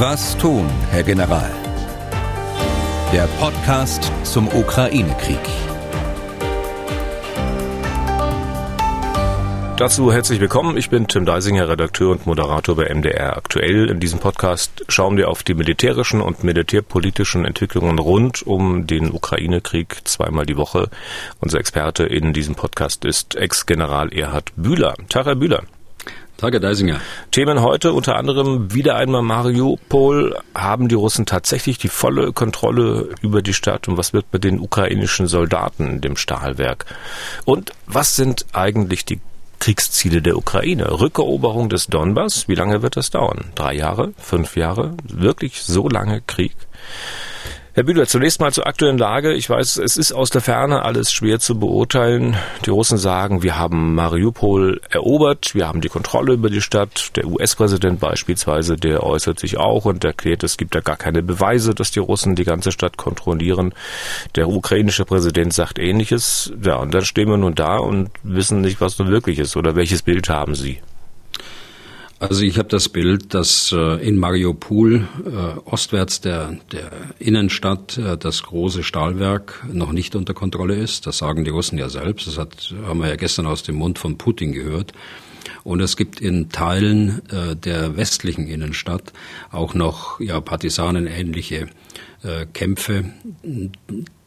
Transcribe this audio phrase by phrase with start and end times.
[0.00, 1.50] Was tun, Herr General?
[3.12, 5.40] Der Podcast zum Ukraine-Krieg.
[9.76, 10.76] Dazu herzlich willkommen.
[10.76, 13.90] Ich bin Tim Deisinger, Redakteur und Moderator bei MDR aktuell.
[13.90, 20.02] In diesem Podcast schauen wir auf die militärischen und militärpolitischen Entwicklungen rund um den Ukraine-Krieg
[20.04, 20.90] zweimal die Woche.
[21.40, 24.94] Unser Experte in diesem Podcast ist Ex-General Erhard Bühler.
[25.08, 25.64] Tag, Herr Bühler.
[26.38, 27.00] Tage Deisinger.
[27.32, 30.38] Themen heute unter anderem wieder einmal Mariupol.
[30.54, 34.60] Haben die Russen tatsächlich die volle Kontrolle über die Stadt und was wird mit den
[34.60, 36.86] ukrainischen Soldaten in dem Stahlwerk?
[37.44, 39.20] Und was sind eigentlich die
[39.58, 41.00] Kriegsziele der Ukraine?
[41.00, 43.46] Rückeroberung des Donbass, wie lange wird das dauern?
[43.56, 44.12] Drei Jahre?
[44.16, 44.94] Fünf Jahre?
[45.02, 46.54] Wirklich so lange Krieg?
[47.78, 49.34] Herr Bühler, zunächst mal zur aktuellen Lage.
[49.34, 52.36] Ich weiß, es ist aus der Ferne alles schwer zu beurteilen.
[52.64, 57.12] Die Russen sagen, wir haben Mariupol erobert, wir haben die Kontrolle über die Stadt.
[57.14, 61.72] Der US-Präsident beispielsweise, der äußert sich auch und erklärt, es gibt da gar keine Beweise,
[61.72, 63.72] dass die Russen die ganze Stadt kontrollieren.
[64.34, 66.52] Der ukrainische Präsident sagt ähnliches.
[66.60, 69.56] Ja, und dann stehen wir nun da und wissen nicht, was nun wirklich ist.
[69.56, 70.80] Oder welches Bild haben Sie?
[72.20, 78.18] Also ich habe das Bild, dass äh, in Mariupol äh, ostwärts der, der Innenstadt äh,
[78.18, 81.06] das große Stahlwerk noch nicht unter Kontrolle ist.
[81.06, 82.26] Das sagen die Russen ja selbst.
[82.26, 84.92] Das hat, haben wir ja gestern aus dem Mund von Putin gehört.
[85.62, 89.12] Und es gibt in Teilen äh, der westlichen Innenstadt
[89.52, 91.68] auch noch ja, partisanenähnliche
[92.24, 93.04] äh, Kämpfe.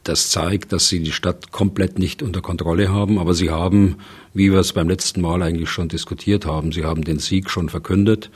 [0.04, 3.96] Das zeigt, dass sie die Stadt komplett nicht unter Kontrolle haben, aber sie haben,
[4.34, 7.68] wie wir es beim letzten Mal eigentlich schon diskutiert haben, sie haben den Sieg schon
[7.68, 8.30] verkündet.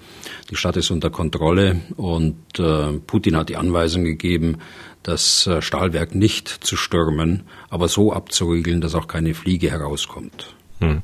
[0.51, 4.59] Die Stadt ist unter Kontrolle und äh, Putin hat die Anweisung gegeben,
[5.03, 10.55] das äh, Stahlwerk nicht zu stürmen, aber so abzuriegeln, dass auch keine Fliege herauskommt.
[10.81, 11.01] Hm.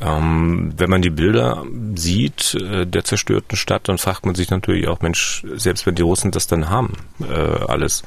[0.00, 4.88] Ähm, wenn man die Bilder sieht äh, der zerstörten Stadt, dann fragt man sich natürlich
[4.88, 8.02] auch, Mensch, selbst wenn die Russen das dann haben, äh, alles,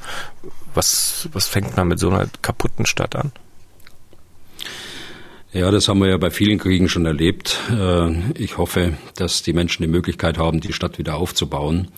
[0.74, 3.32] was, was fängt man mit so einer kaputten Stadt an?
[5.52, 7.58] Ja, das haben wir ja bei vielen Kriegen schon erlebt.
[7.70, 11.88] Äh, ich hoffe, dass die Menschen die Möglichkeit haben, die Stadt wieder aufzubauen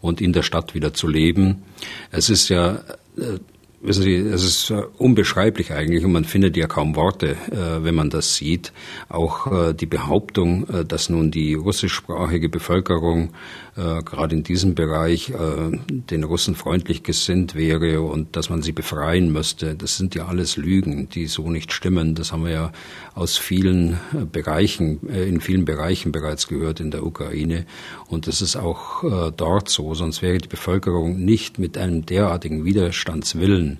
[0.00, 1.64] und in der Stadt wieder zu leben.
[2.12, 2.80] Es ist ja
[3.80, 7.94] Wissen Sie, es ist äh, unbeschreiblich eigentlich und man findet ja kaum Worte, äh, wenn
[7.94, 8.72] man das sieht.
[9.08, 13.30] Auch äh, die Behauptung, dass nun die russischsprachige Bevölkerung
[14.04, 15.32] gerade in diesem Bereich
[15.88, 20.56] den Russen freundlich gesinnt wäre und dass man sie befreien müsste, das sind ja alles
[20.56, 22.14] Lügen, die so nicht stimmen.
[22.14, 22.72] Das haben wir ja
[23.14, 23.98] aus vielen
[24.32, 27.66] Bereichen, in vielen Bereichen bereits gehört in der Ukraine.
[28.08, 33.48] Und das ist auch dort so, sonst wäre die Bevölkerung nicht mit einem derartigen Widerstandswillen
[33.48, 33.78] Willen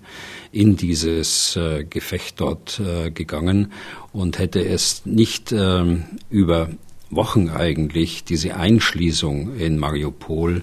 [0.51, 3.73] in dieses äh, Gefecht dort äh, gegangen
[4.13, 6.71] und hätte es nicht ähm, über
[7.11, 10.63] Wochen eigentlich diese Einschließung in Mariupol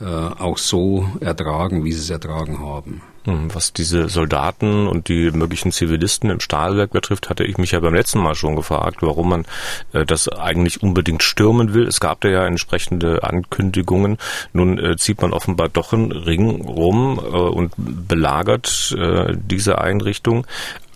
[0.00, 3.02] äh, auch so ertragen, wie sie es ertragen haben.
[3.26, 7.80] Hm, was diese Soldaten und die möglichen Zivilisten im Stahlwerk betrifft, hatte ich mich ja
[7.80, 9.46] beim letzten Mal schon gefragt, warum man
[9.94, 11.86] äh, das eigentlich unbedingt stürmen will.
[11.86, 14.18] Es gab da ja entsprechende Ankündigungen.
[14.52, 20.46] Nun äh, zieht man offenbar doch einen Ring rum äh, und belagert äh, diese Einrichtung.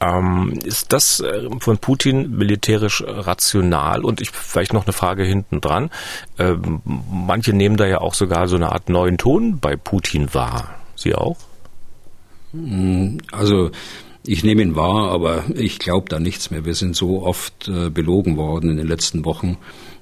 [0.01, 4.05] Ähm, ist das äh, von Putin militärisch rational?
[4.05, 5.91] Und ich vielleicht noch eine Frage hinten dran.
[6.39, 10.75] Ähm, manche nehmen da ja auch sogar so eine Art neuen Ton bei Putin wahr.
[10.95, 11.37] Sie auch?
[12.53, 13.71] Hm, also
[14.25, 16.65] ich nehme ihn wahr, aber ich glaube da nichts mehr.
[16.65, 19.57] Wir sind so oft äh, belogen worden in den letzten Wochen,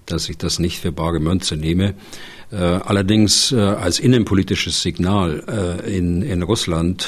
[0.04, 1.94] dass ich das nicht für bare Münze nehme.
[2.56, 7.06] Äh, allerdings äh, als innenpolitisches Signal äh, in, in Russland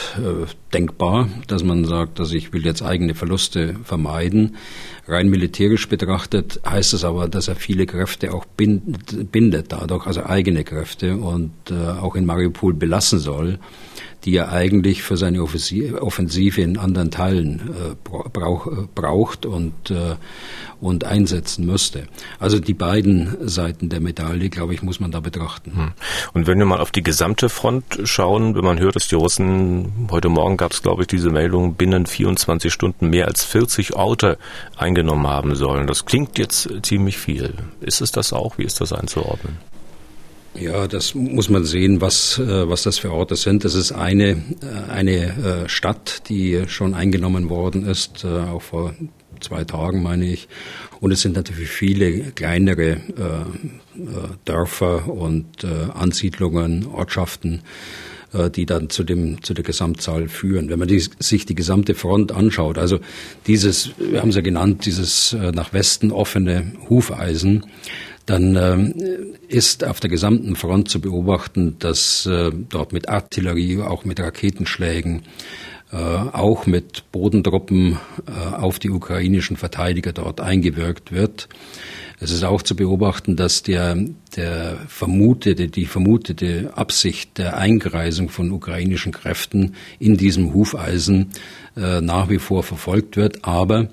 [0.74, 4.56] denkbar, dass man sagt, dass ich will jetzt eigene Verluste vermeiden.
[5.06, 10.24] Rein militärisch betrachtet heißt es aber, dass er viele Kräfte auch bindet, bindet dadurch, also
[10.24, 13.58] eigene Kräfte und auch in Mariupol belassen soll
[14.24, 20.16] die er eigentlich für seine Offensive in anderen Teilen äh, äh, braucht und, äh,
[20.80, 22.08] und einsetzen müsste.
[22.40, 25.72] Also die beiden Seiten der Medaille, glaube ich, muss man da betrachten.
[25.74, 25.92] Hm.
[26.34, 30.08] Und wenn wir mal auf die gesamte Front schauen, wenn man hört, dass die Russen,
[30.10, 34.38] heute Morgen gab es, glaube ich, diese Meldung, binnen 24 Stunden mehr als 40 Orte
[34.76, 35.86] eingenommen haben sollen.
[35.86, 37.54] Das klingt jetzt ziemlich viel.
[37.80, 38.58] Ist es das auch?
[38.58, 39.58] Wie ist das einzuordnen?
[40.54, 43.64] Ja, das muss man sehen, was, äh, was das für Orte sind.
[43.64, 48.94] Das ist eine, äh, eine äh, Stadt, die schon eingenommen worden ist, auch vor
[49.40, 50.48] zwei Tagen, meine ich.
[51.00, 53.00] Und es sind natürlich viele kleinere
[54.44, 57.62] Dörfer und Ansiedlungen, Ortschaften,
[58.56, 60.68] die dann zu dem zu der Gesamtzahl führen.
[60.70, 62.98] Wenn man die, sich die gesamte Front anschaut, also
[63.46, 67.64] dieses, wir haben es ja genannt, dieses nach Westen offene Hufeisen,
[68.28, 68.94] dann ähm,
[69.48, 75.22] ist auf der gesamten Front zu beobachten, dass äh, dort mit Artillerie, auch mit Raketenschlägen,
[75.90, 81.48] äh, auch mit Bodentruppen äh, auf die ukrainischen Verteidiger dort eingewirkt wird.
[82.20, 83.96] Es ist auch zu beobachten, dass der,
[84.36, 91.30] der vermutete, die vermutete Absicht der Eingreisung von ukrainischen Kräften in diesem Hufeisen
[91.76, 93.46] äh, nach wie vor verfolgt wird.
[93.46, 93.88] Aber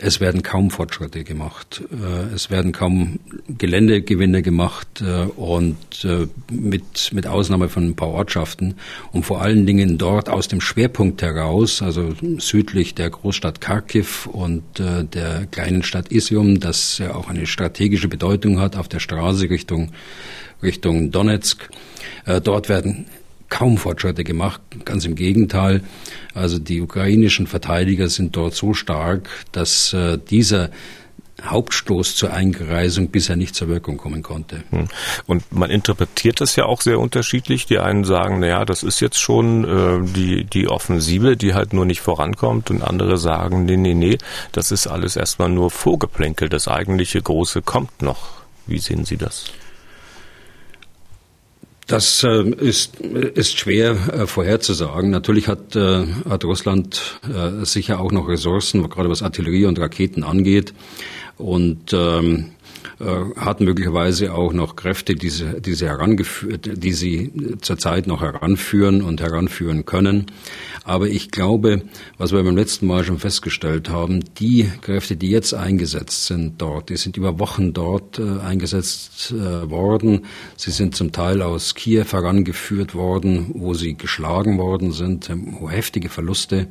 [0.00, 1.82] es werden kaum Fortschritte gemacht.
[1.90, 3.18] Äh, es werden kaum
[3.48, 8.74] Geländegewinne gemacht äh, und äh, mit, mit Ausnahme von ein paar Ortschaften
[9.12, 14.62] und vor allen Dingen dort aus dem Schwerpunkt heraus, also südlich der Großstadt Kharkiv und
[14.78, 19.90] der kleinen Stadt Isium, das ja auch eine strategische Bedeutung hat auf der Straße Richtung,
[20.62, 21.68] Richtung Donetsk.
[22.44, 23.06] Dort werden
[23.48, 24.60] kaum Fortschritte gemacht.
[24.84, 25.82] Ganz im Gegenteil.
[26.34, 30.70] Also die ukrainischen Verteidiger sind dort so stark, dass äh, dieser
[31.44, 34.64] Hauptstoß zur Eingereisung bisher nicht zur Wirkung kommen konnte.
[34.70, 34.88] Hm.
[35.26, 37.66] Und man interpretiert das ja auch sehr unterschiedlich.
[37.66, 41.84] Die einen sagen, naja, das ist jetzt schon äh, die, die Offensive, die halt nur
[41.84, 42.70] nicht vorankommt.
[42.70, 44.18] Und andere sagen, nee, nee, nee,
[44.50, 46.48] das ist alles erstmal nur Vorgeplänkel.
[46.48, 48.30] Das eigentliche Große kommt noch.
[48.66, 49.44] Wie sehen Sie das?
[51.88, 55.10] Das äh, ist, ist schwer äh, vorherzusagen.
[55.10, 57.18] Natürlich hat, äh, hat Russland
[57.62, 60.74] sicher auch noch Ressourcen, gerade was Artillerie und Raketen angeht.
[61.38, 62.50] Und ähm,
[63.00, 68.22] äh, hat möglicherweise auch noch Kräfte, die sie, die sie herangeführt, die sie zurzeit noch
[68.22, 70.26] heranführen und heranführen können.
[70.88, 71.82] Aber ich glaube,
[72.16, 76.88] was wir beim letzten Mal schon festgestellt haben, die Kräfte, die jetzt eingesetzt sind dort,
[76.88, 80.24] die sind über Wochen dort äh, eingesetzt äh, worden.
[80.56, 86.08] Sie sind zum Teil aus Kiew herangeführt worden, wo sie geschlagen worden sind, haben heftige
[86.08, 86.68] Verluste,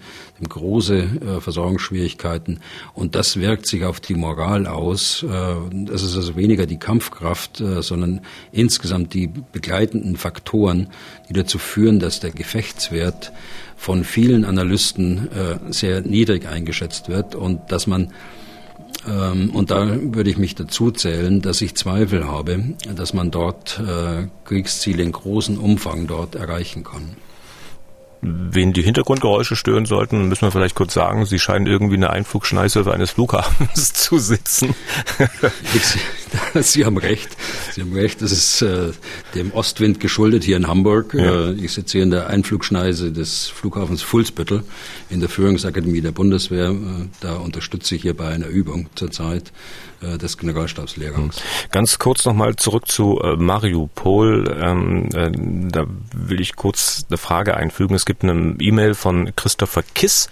[0.49, 2.61] große äh, Versorgungsschwierigkeiten.
[2.95, 5.21] Und das wirkt sich auf die Moral aus.
[5.21, 5.55] Äh,
[5.85, 8.21] das ist also weniger die Kampfkraft, äh, sondern
[8.51, 10.87] insgesamt die begleitenden Faktoren,
[11.29, 13.31] die dazu führen, dass der Gefechtswert
[13.77, 18.11] von vielen Analysten äh, sehr niedrig eingeschätzt wird und dass man
[19.07, 23.79] ähm, und da würde ich mich dazu zählen, dass ich Zweifel habe, dass man dort
[23.79, 27.15] äh, Kriegsziele in großem Umfang dort erreichen kann.
[28.21, 32.11] Wen die Hintergrundgeräusche stören sollten, müssen wir vielleicht kurz sagen, sie scheinen irgendwie in der
[32.11, 34.73] Einflugschneise eines Flughafens zu sitzen.
[36.61, 37.29] Sie haben recht.
[37.73, 38.21] Sie haben recht.
[38.21, 38.91] Das ist äh,
[39.35, 41.13] dem Ostwind geschuldet hier in Hamburg.
[41.13, 41.49] Ja.
[41.49, 44.63] Äh, ich sitze hier in der Einflugschneise des Flughafens Fuhlsbüttel
[45.09, 46.69] in der Führungsakademie der Bundeswehr.
[46.71, 49.51] Äh, da unterstütze ich hier bei einer Übung zurzeit
[50.01, 51.17] äh, des Generalstabslehrers.
[51.17, 51.31] Hm.
[51.71, 54.57] Ganz kurz nochmal zurück zu äh, Mariupol.
[54.61, 55.31] Ähm, äh,
[55.71, 57.95] da will ich kurz eine Frage einfügen.
[57.95, 60.29] Es gibt eine E-Mail von Christopher Kiss.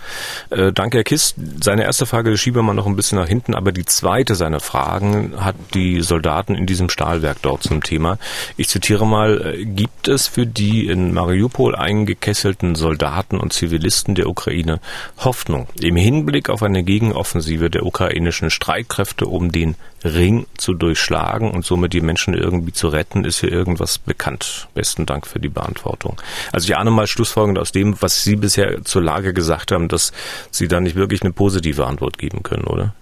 [0.50, 1.36] Äh, danke, Herr Kiss.
[1.62, 4.60] Seine erste Frage schieben wir mal noch ein bisschen nach hinten, aber die zweite seiner
[4.60, 8.18] Fragen hat die Soldaten in diesem Stahlwerk dort zum Thema.
[8.58, 14.30] Ich zitiere mal, äh, gibt es für die in Mariupol eingekesselten Soldaten und Zivilisten der
[14.30, 14.80] Ukraine
[15.18, 21.66] Hoffnung im Hinblick auf eine Gegenoffensive der ukrainischen Streitkräfte, um den Ring zu durchschlagen und
[21.66, 24.68] somit die Menschen irgendwie zu retten, ist hier irgendwas bekannt.
[24.74, 26.22] Besten Dank für die Beantwortung.
[26.52, 30.12] Also ich ahne mal schlussfolgernd aus dem, was Sie bisher zur Lage gesagt haben, dass
[30.52, 32.94] Sie da nicht wirklich eine positive Antwort geben können, oder?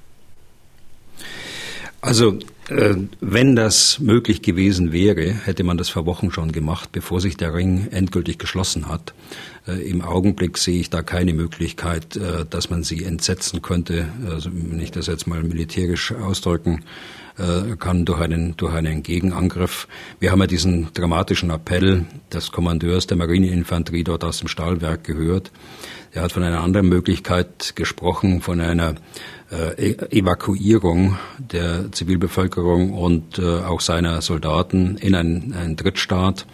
[2.00, 2.38] Also
[2.70, 7.38] äh, wenn das möglich gewesen wäre, hätte man das vor Wochen schon gemacht, bevor sich
[7.38, 9.14] der Ring endgültig geschlossen hat.
[9.68, 14.50] Äh, Im Augenblick sehe ich da keine Möglichkeit, äh, dass man sie entsetzen könnte, also
[14.54, 16.84] wenn ich das jetzt mal militärisch ausdrücken
[17.38, 19.88] äh, kann, durch einen, durch einen Gegenangriff.
[20.20, 25.52] Wir haben ja diesen dramatischen Appell des Kommandeurs der Marineinfanterie dort aus dem Stahlwerk gehört.
[26.12, 28.96] Er hat von einer anderen Möglichkeit gesprochen, von einer
[29.52, 36.46] äh, e-, Evakuierung der Zivilbevölkerung und äh, auch seiner Soldaten in einen, einen Drittstaat.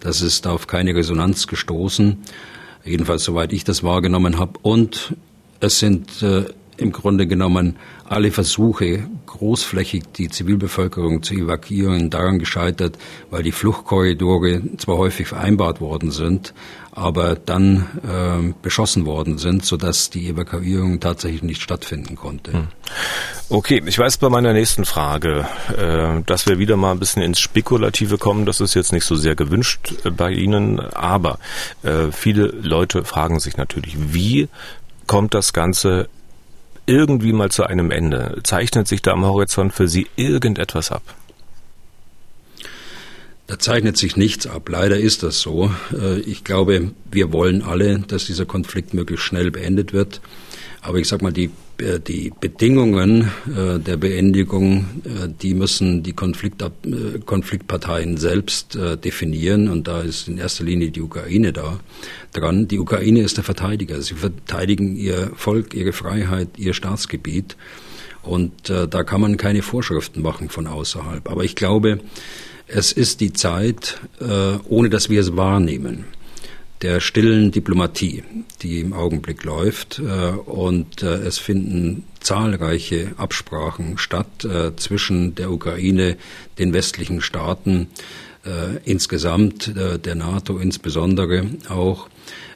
[0.00, 2.22] Das ist auf keine Resonanz gestoßen,
[2.84, 4.58] jedenfalls soweit ich das wahrgenommen habe.
[4.62, 5.14] Und
[5.60, 6.44] es sind äh,
[6.82, 12.98] im Grunde genommen alle Versuche, großflächig die Zivilbevölkerung zu evakuieren, daran gescheitert,
[13.30, 16.52] weil die Fluchtkorridore zwar häufig vereinbart worden sind,
[16.94, 22.52] aber dann äh, beschossen worden sind, sodass die Evakuierung tatsächlich nicht stattfinden konnte.
[22.52, 22.68] Hm.
[23.48, 25.46] Okay, ich weiß bei meiner nächsten Frage,
[25.76, 28.44] äh, dass wir wieder mal ein bisschen ins Spekulative kommen.
[28.44, 31.38] Das ist jetzt nicht so sehr gewünscht äh, bei Ihnen, aber
[31.82, 34.48] äh, viele Leute fragen sich natürlich, wie
[35.06, 36.08] kommt das Ganze
[36.86, 38.40] irgendwie mal zu einem Ende?
[38.44, 41.02] Zeichnet sich da am Horizont für Sie irgendetwas ab?
[43.46, 44.68] Da zeichnet sich nichts ab.
[44.68, 45.70] Leider ist das so.
[45.92, 50.20] Äh, ich glaube, wir wollen alle, dass dieser Konflikt möglichst schnell beendet wird.
[50.80, 51.50] Aber ich sage mal, die
[52.06, 54.86] die Bedingungen der Beendigung,
[55.42, 56.64] die müssen die Konflikt,
[57.26, 61.80] Konfliktparteien selbst definieren und da ist in erster Linie die Ukraine da
[62.32, 62.68] dran.
[62.68, 64.00] Die Ukraine ist der Verteidiger.
[64.00, 67.56] Sie verteidigen ihr Volk, ihre Freiheit, ihr Staatsgebiet
[68.22, 71.28] und da kann man keine Vorschriften machen von außerhalb.
[71.30, 72.00] Aber ich glaube,
[72.68, 74.00] es ist die Zeit,
[74.68, 76.04] ohne dass wir es wahrnehmen
[76.82, 78.24] der stillen Diplomatie,
[78.60, 80.00] die im Augenblick läuft.
[80.00, 86.16] Äh, und äh, es finden zahlreiche Absprachen statt äh, zwischen der Ukraine,
[86.58, 87.88] den westlichen Staaten,
[88.84, 92.08] insgesamt der NATO insbesondere auch,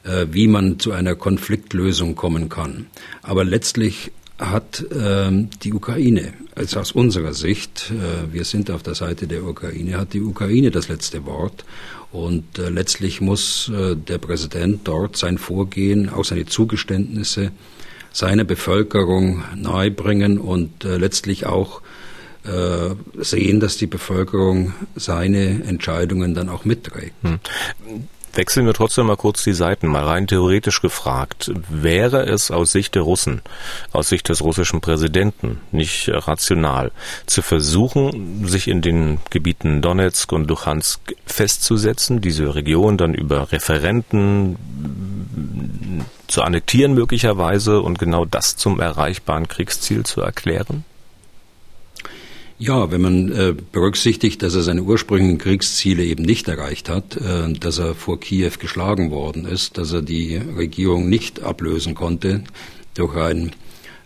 [0.03, 2.87] wie man zu einer Konfliktlösung kommen kann.
[3.23, 7.91] Aber letztlich hat die Ukraine, also aus unserer Sicht,
[8.31, 11.65] wir sind auf der Seite der Ukraine, hat die Ukraine das letzte Wort.
[12.13, 17.53] Und äh, letztlich muss äh, der Präsident dort sein Vorgehen, auch seine Zugeständnisse
[18.13, 21.83] seiner Bevölkerung nahebringen und äh, letztlich auch
[22.45, 27.13] äh, sehen, dass die Bevölkerung seine Entscheidungen dann auch mitträgt.
[27.23, 27.39] Hm.
[28.37, 31.51] Wechseln wir trotzdem mal kurz die Seiten, mal rein theoretisch gefragt.
[31.71, 33.41] Wäre es aus Sicht der Russen,
[33.93, 36.93] aus Sicht des russischen Präsidenten nicht rational,
[37.25, 44.57] zu versuchen, sich in den Gebieten Donetsk und Luhansk festzusetzen, diese Region dann über Referenten
[46.27, 50.85] zu annektieren möglicherweise und genau das zum erreichbaren Kriegsziel zu erklären?
[52.59, 57.53] Ja, wenn man äh, berücksichtigt, dass er seine ursprünglichen Kriegsziele eben nicht erreicht hat, äh,
[57.53, 62.45] dass er vor Kiew geschlagen worden ist, dass er die Regierung nicht ablösen konnte
[62.95, 63.53] durch ein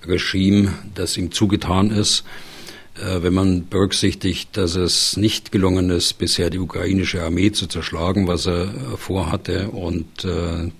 [0.04, 2.24] Regime, das ihm zugetan ist,
[2.96, 8.26] äh, wenn man berücksichtigt, dass es nicht gelungen ist, bisher die ukrainische Armee zu zerschlagen,
[8.26, 10.26] was er vorhatte, und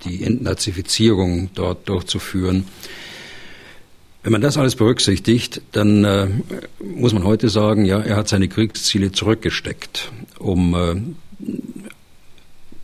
[0.05, 2.65] die Entnazifizierung dort durchzuführen,
[4.23, 6.29] wenn man das alles berücksichtigt, dann äh,
[6.85, 10.97] muss man heute sagen, ja, er hat seine Kriegsziele zurückgesteckt, um äh,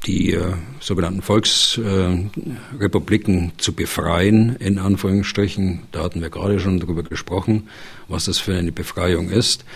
[0.06, 5.82] die äh, sogenannten Volksrepubliken zu befreien, in Anführungsstrichen.
[5.92, 7.68] Da hatten wir gerade schon darüber gesprochen,
[8.08, 9.66] was das für eine Befreiung ist.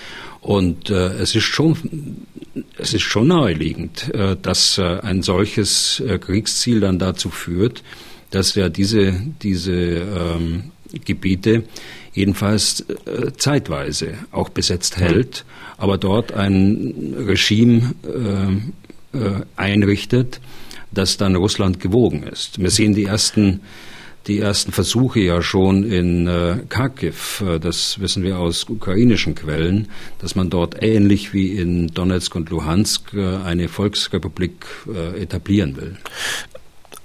[0.41, 2.27] Und äh, es ist schon,
[2.79, 7.83] es ist schon naheliegend, äh, dass äh, ein solches äh, Kriegsziel dann dazu führt,
[8.31, 10.71] dass ja diese, diese ähm,
[11.05, 11.65] Gebiete
[12.13, 15.45] jedenfalls äh, zeitweise auch besetzt hält,
[15.79, 20.41] aber dort ein Regime äh, äh, einrichtet,
[20.93, 22.61] das dann Russland gewogen ist.
[22.61, 23.61] Wir sehen die ersten
[24.27, 29.89] die ersten Versuche ja schon in äh, Kharkiv, äh, das wissen wir aus ukrainischen Quellen,
[30.19, 35.97] dass man dort ähnlich wie in Donetsk und Luhansk äh, eine Volksrepublik äh, etablieren will.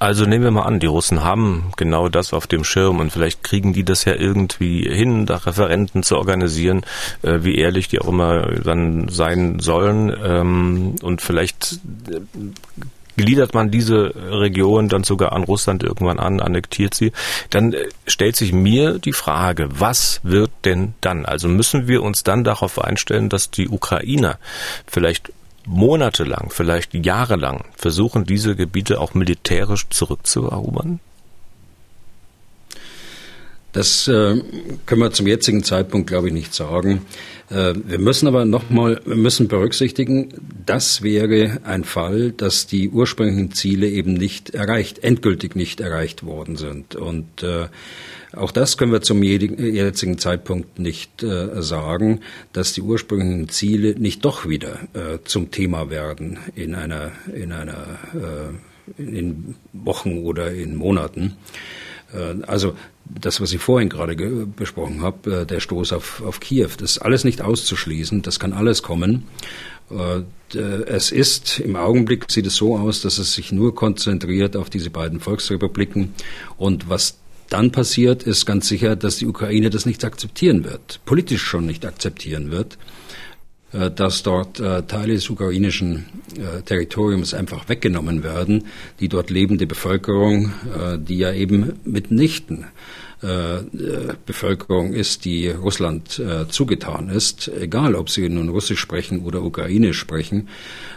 [0.06, 3.44] Also nehmen wir mal an, die Russen haben genau das auf dem Schirm und vielleicht
[3.44, 6.86] kriegen die das ja irgendwie hin, da Referenten zu organisieren,
[7.24, 10.16] äh, wie ehrlich die auch immer dann sein sollen.
[10.24, 12.20] Ähm, und vielleicht äh,
[13.18, 17.12] gliedert man diese Region dann sogar an Russland irgendwann an, annektiert sie,
[17.50, 21.26] dann äh, stellt sich mir die Frage, was wird denn dann?
[21.26, 24.38] Also müssen wir uns dann darauf einstellen, dass die Ukrainer
[24.86, 25.32] vielleicht
[25.66, 31.00] monatelang, vielleicht jahrelang versuchen, diese Gebiete auch militärisch zurückzuerobern?
[33.76, 34.42] Das äh,
[34.86, 37.02] können wir zum jetzigen Zeitpunkt, glaube ich, nicht sagen.
[37.50, 39.02] Äh, wir müssen aber nochmal,
[39.50, 40.30] berücksichtigen,
[40.66, 46.56] das wäre ein Fall, dass die ursprünglichen Ziele eben nicht erreicht, endgültig nicht erreicht worden
[46.56, 46.96] sind.
[46.96, 47.68] Und äh,
[48.36, 52.22] auch das können wir zum jetzigen Zeitpunkt nicht äh, sagen,
[52.54, 58.00] dass die ursprünglichen Ziele nicht doch wieder äh, zum Thema werden in einer, in einer,
[58.14, 61.38] äh, in Wochen oder in Monaten.
[62.14, 62.76] Äh, also
[63.06, 64.16] das, was ich vorhin gerade
[64.46, 68.54] besprochen habe, äh, der Stoß auf, auf Kiew, das ist alles nicht auszuschließen, das kann
[68.54, 69.24] alles kommen.
[69.90, 70.24] Äh,
[70.58, 74.90] es ist, im Augenblick sieht es so aus, dass es sich nur konzentriert auf diese
[74.90, 76.14] beiden Volksrepubliken
[76.58, 77.18] und was
[77.50, 81.86] dann passiert, ist ganz sicher, dass die Ukraine das nicht akzeptieren wird, politisch schon nicht
[81.86, 82.78] akzeptieren wird,
[83.72, 86.06] äh, dass dort äh, Teile des ukrainischen
[86.38, 88.66] äh, Territoriums einfach weggenommen werden,
[89.00, 90.54] die dort lebende Bevölkerung,
[91.00, 92.66] die ja eben mitnichten
[93.22, 99.98] Bevölkerung ist, die Russland äh, zugetan ist, egal ob sie nun Russisch sprechen oder Ukrainisch
[99.98, 100.50] sprechen.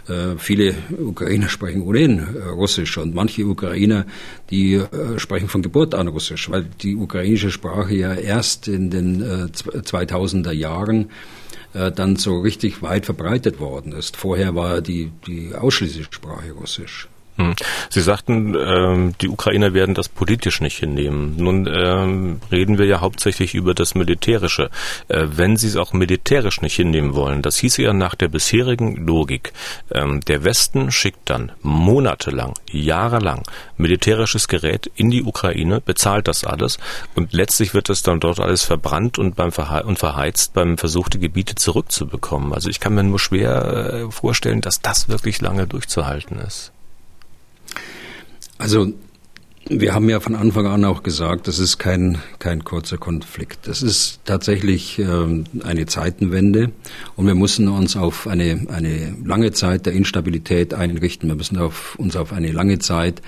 [0.08, 4.04] Äh, viele Ukrainer sprechen ohnehin Russisch und manche Ukrainer,
[4.50, 4.82] die
[5.16, 11.10] sprechen von Geburt an Russisch, weil die ukrainische Sprache ja erst in den 2000er Jahren
[11.72, 14.16] dann so richtig weit verbreitet worden ist.
[14.16, 17.08] Vorher war die, die ausschließliche Sprache Russisch.
[17.38, 17.54] Hm.
[17.88, 21.36] Sie sagten, ähm, die Ukrainer werden das politisch nicht hinnehmen.
[21.36, 24.70] Nun ähm, reden wir ja hauptsächlich über das Militärische.
[25.06, 29.06] Äh, wenn Sie es auch militärisch nicht hinnehmen wollen, das hieße ja nach der bisherigen
[29.06, 29.52] Logik,
[29.92, 33.44] ähm, der Westen schickt dann monatelang, jahrelang
[33.76, 36.78] militärisches Gerät in die Ukraine, bezahlt das alles
[37.14, 41.08] und letztlich wird es dann dort alles verbrannt und, beim Verhe und verheizt beim Versuch,
[41.08, 42.52] die Gebiete zurückzubekommen.
[42.52, 46.72] Also ich kann mir nur schwer äh, vorstellen, dass das wirklich lange durchzuhalten ist.
[48.58, 48.92] Also
[49.70, 53.66] wir haben ja von Anfang an auch gesagt, das ist kein, kein kurzer Konflikt.
[53.68, 56.72] Das ist tatsächlich ähm, eine Zeitenwende
[57.16, 61.28] und wir müssen uns auf eine, eine lange Zeit der Instabilität einrichten.
[61.28, 63.20] Wir müssen auf, uns auf eine lange Zeit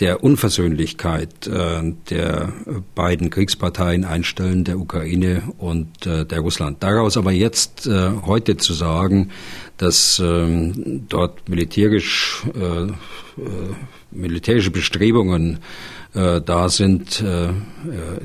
[0.00, 2.52] der Unversöhnlichkeit äh, der
[2.94, 6.82] beiden Kriegsparteien einstellen, der Ukraine und äh, der Russland.
[6.82, 9.30] Daraus aber jetzt äh, heute zu sagen,
[9.78, 12.44] dass ähm, dort militärisch
[14.10, 15.58] militärische Bestrebungen
[16.14, 17.52] äh, da sind, äh, äh,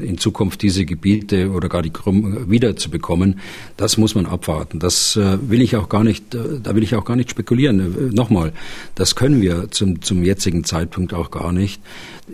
[0.03, 3.39] in Zukunft diese Gebiete oder gar die Krim wiederzubekommen,
[3.77, 4.79] das muss man abwarten.
[4.79, 7.79] Das äh, will ich auch gar nicht, äh, da will ich auch gar nicht spekulieren.
[7.79, 8.53] Äh, nochmal,
[8.95, 11.79] das können wir zum, zum jetzigen Zeitpunkt auch gar nicht.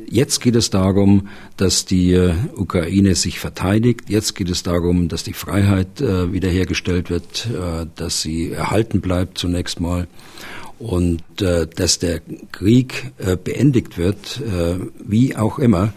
[0.10, 2.18] Jetzt geht es darum, dass die
[2.56, 4.10] Ukraine sich verteidigt.
[4.10, 7.50] Jetzt geht es darum, dass die Freiheit wiederhergestellt wird,
[7.98, 10.08] dass sie erhalten bleibt zunächst mal
[10.82, 12.22] und äh, dass der
[12.52, 15.94] Krieg äh, beendigt wird, äh, wie auch immer.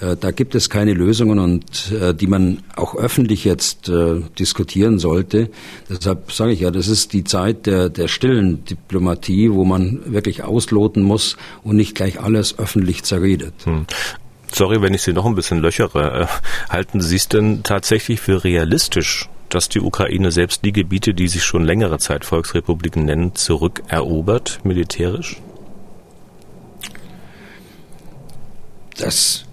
[0.00, 4.98] Äh, da gibt es keine Lösungen und äh, die man auch öffentlich jetzt äh, diskutieren
[4.98, 5.48] sollte.
[5.88, 10.44] Deshalb sage ich ja, das ist die Zeit der, der stillen Diplomatie, wo man wirklich
[10.44, 13.54] ausloten muss und nicht gleich alles öffentlich zerredet.
[13.64, 13.86] Hm.
[14.52, 16.22] Sorry, wenn ich Sie noch ein bisschen löchere.
[16.22, 21.28] Äh, halten Sie es denn tatsächlich für realistisch, dass die Ukraine selbst die Gebiete, die
[21.28, 25.40] sich schon längere Zeit Volksrepubliken nennen, zurückerobert, militärisch?
[28.98, 29.44] Das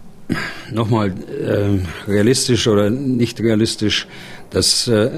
[0.71, 4.07] nochmal äh, realistisch oder nicht realistisch,
[4.49, 5.11] das äh,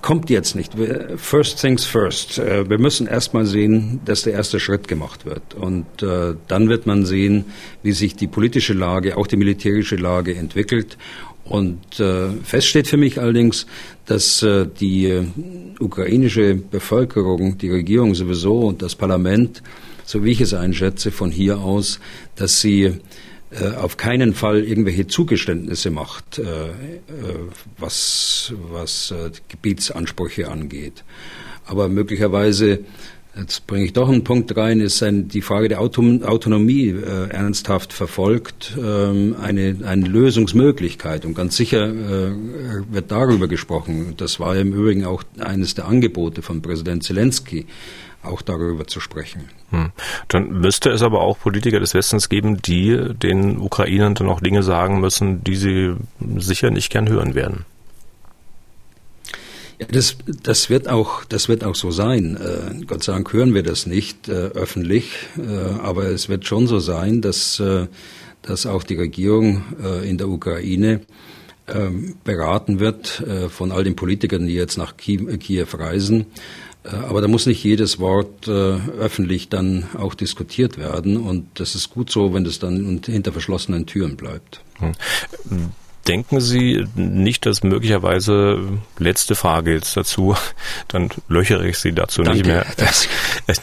[0.00, 0.72] kommt jetzt nicht.
[1.16, 2.38] First things first.
[2.38, 5.54] Äh, wir müssen erstmal sehen, dass der erste Schritt gemacht wird.
[5.54, 7.46] Und äh, dann wird man sehen,
[7.82, 10.96] wie sich die politische Lage, auch die militärische Lage entwickelt.
[11.44, 13.66] Und äh, fest steht für mich allerdings,
[14.06, 14.44] dass
[14.80, 15.22] die
[15.80, 19.62] ukrainische Bevölkerung, die Regierung sowieso und das Parlament,
[20.04, 22.00] so wie ich es einschätze, von hier aus,
[22.36, 23.00] dass sie
[23.76, 26.72] auf keinen Fall irgendwelche Zugeständnisse macht, äh, äh,
[27.78, 31.04] was, was äh, Gebietsansprüche angeht.
[31.66, 32.80] Aber möglicherweise
[33.36, 37.92] Jetzt bringe ich doch einen Punkt rein, ist ein, die Frage der Autonomie äh, ernsthaft
[37.92, 41.24] verfolgt, ähm, eine, eine Lösungsmöglichkeit.
[41.24, 42.32] Und ganz sicher äh,
[42.92, 44.14] wird darüber gesprochen.
[44.16, 47.66] Das war im Übrigen auch eines der Angebote von Präsident Zelensky,
[48.24, 49.48] auch darüber zu sprechen.
[49.70, 49.92] Hm.
[50.28, 54.62] Dann müsste es aber auch Politiker des Westens geben, die den Ukrainern dann auch Dinge
[54.62, 55.94] sagen müssen, die sie
[56.36, 57.64] sicher nicht gern hören werden.
[59.78, 62.36] Ja, das, das, wird auch, das wird auch so sein.
[62.36, 66.66] Äh, Gott sei Dank hören wir das nicht äh, öffentlich, äh, aber es wird schon
[66.66, 67.88] so sein, dass, äh,
[68.42, 71.00] dass auch die Regierung äh, in der Ukraine
[71.66, 76.26] ähm, beraten wird äh, von all den Politikern, die jetzt nach Kiew reisen.
[76.84, 81.16] Aber da muss nicht jedes Wort öffentlich dann auch diskutiert werden.
[81.16, 84.60] Und das ist gut so, wenn das dann hinter verschlossenen Türen bleibt.
[86.06, 88.58] Denken Sie nicht, dass möglicherweise,
[88.98, 90.36] letzte Frage jetzt dazu,
[90.88, 92.38] dann löchere ich Sie dazu Danke.
[92.38, 92.66] nicht mehr.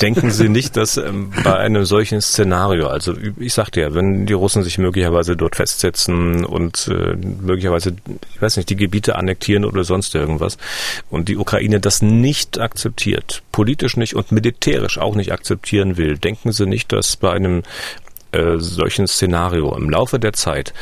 [0.01, 4.33] Denken Sie nicht, dass ähm, bei einem solchen Szenario, also ich sagte ja, wenn die
[4.33, 7.95] Russen sich möglicherweise dort festsetzen und äh, möglicherweise,
[8.33, 10.57] ich weiß nicht, die Gebiete annektieren oder sonst irgendwas
[11.11, 16.51] und die Ukraine das nicht akzeptiert, politisch nicht und militärisch auch nicht akzeptieren will, denken
[16.51, 17.61] Sie nicht, dass bei einem
[18.31, 20.73] äh, solchen Szenario im Laufe der Zeit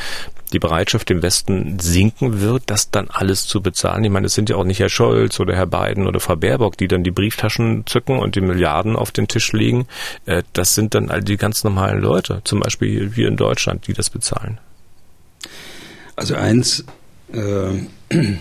[0.53, 4.03] die Bereitschaft im Westen sinken wird, das dann alles zu bezahlen.
[4.03, 6.77] Ich meine, es sind ja auch nicht Herr Scholz oder Herr Biden oder Frau Baerbock,
[6.77, 9.87] die dann die Brieftaschen zücken und die Milliarden auf den Tisch legen.
[10.25, 13.93] Äh, das sind dann all die ganz normalen Leute, zum Beispiel hier in Deutschland, die
[13.93, 14.59] das bezahlen.
[16.15, 16.83] Also eins,
[17.31, 17.71] äh,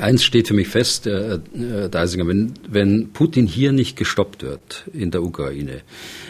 [0.00, 4.84] eins steht für mich fest, äh, äh, Deisinger, wenn, wenn Putin hier nicht gestoppt wird
[4.92, 5.82] in der Ukraine,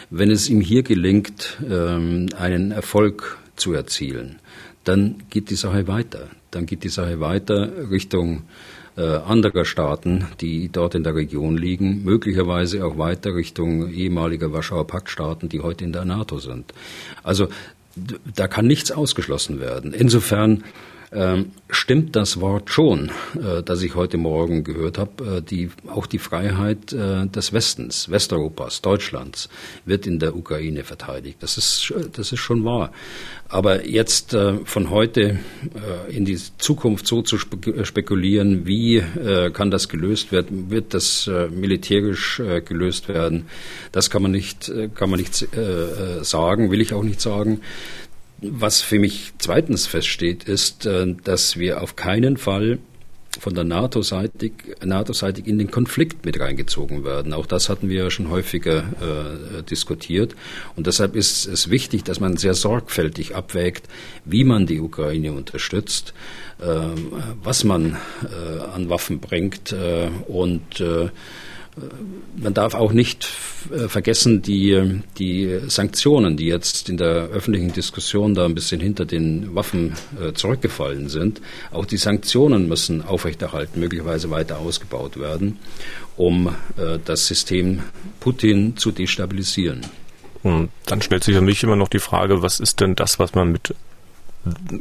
[0.09, 4.39] wenn es ihm hier gelingt, äh, einen Erfolg zu erzielen,
[4.89, 6.27] dann geht die Sache weiter.
[6.49, 8.43] Dann geht die Sache weiter Richtung
[8.97, 14.87] äh, anderer Staaten, die dort in der Region liegen, möglicherweise auch weiter Richtung ehemaliger Warschauer
[14.87, 16.73] Paktstaaten, die heute in der NATO sind.
[17.21, 17.49] Also
[18.35, 19.93] da kann nichts ausgeschlossen werden.
[19.93, 20.63] Insofern
[21.11, 25.37] ähm, stimmt das Wort schon, äh, das ich heute Morgen gehört habe.
[25.37, 29.49] Äh, die, auch die Freiheit äh, des Westens, Westeuropas, Deutschlands
[29.85, 31.37] wird in der Ukraine verteidigt.
[31.41, 32.91] Das ist, das ist schon wahr.
[33.51, 35.39] Aber jetzt äh, von heute
[36.11, 41.29] äh, in die Zukunft so zu spekulieren, wie äh, kann das gelöst werden, wird das
[41.51, 43.47] militärisch gelöst werden,
[43.91, 45.47] das kann man nicht, kann man nicht
[46.21, 47.61] sagen, will ich auch nicht sagen.
[48.41, 52.79] Was für mich zweitens feststeht, ist, äh, dass wir auf keinen Fall
[53.39, 57.33] von der NATO-seitig NATO -seitig in den Konflikt mit reingezogen werden.
[57.33, 60.35] Auch das hatten wir ja schon häufiger äh, diskutiert.
[60.75, 63.87] Und deshalb ist es wichtig, dass man sehr sorgfältig abwägt,
[64.25, 66.13] wie man die Ukraine unterstützt,
[66.59, 66.65] äh,
[67.43, 71.09] was man äh, an Waffen bringt äh, und äh,
[72.35, 73.27] man darf auch nicht
[73.71, 79.05] äh, vergessen, die, die Sanktionen, die jetzt in der öffentlichen Diskussion da ein bisschen hinter
[79.05, 85.59] den Waffen äh, zurückgefallen sind, auch die Sanktionen müssen aufrechterhalten, möglicherweise weiter ausgebaut werden,
[86.17, 87.81] um äh, das System
[88.19, 89.81] Putin zu destabilisieren.
[90.43, 93.33] Und dann stellt sich für mich immer noch die Frage, was ist denn das, was
[93.33, 93.75] man mit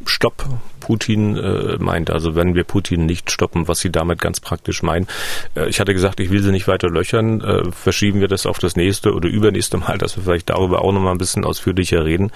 [0.06, 0.46] Stopp
[0.80, 2.10] Putin äh, meint.
[2.10, 5.06] Also wenn wir Putin nicht stoppen, was sie damit ganz praktisch meinen.
[5.54, 7.40] Äh, ich hatte gesagt, ich will sie nicht weiter löchern.
[7.40, 10.92] Äh, verschieben wir das auf das nächste oder übernächste Mal, dass wir vielleicht darüber auch
[10.92, 12.30] nochmal ein bisschen ausführlicher reden.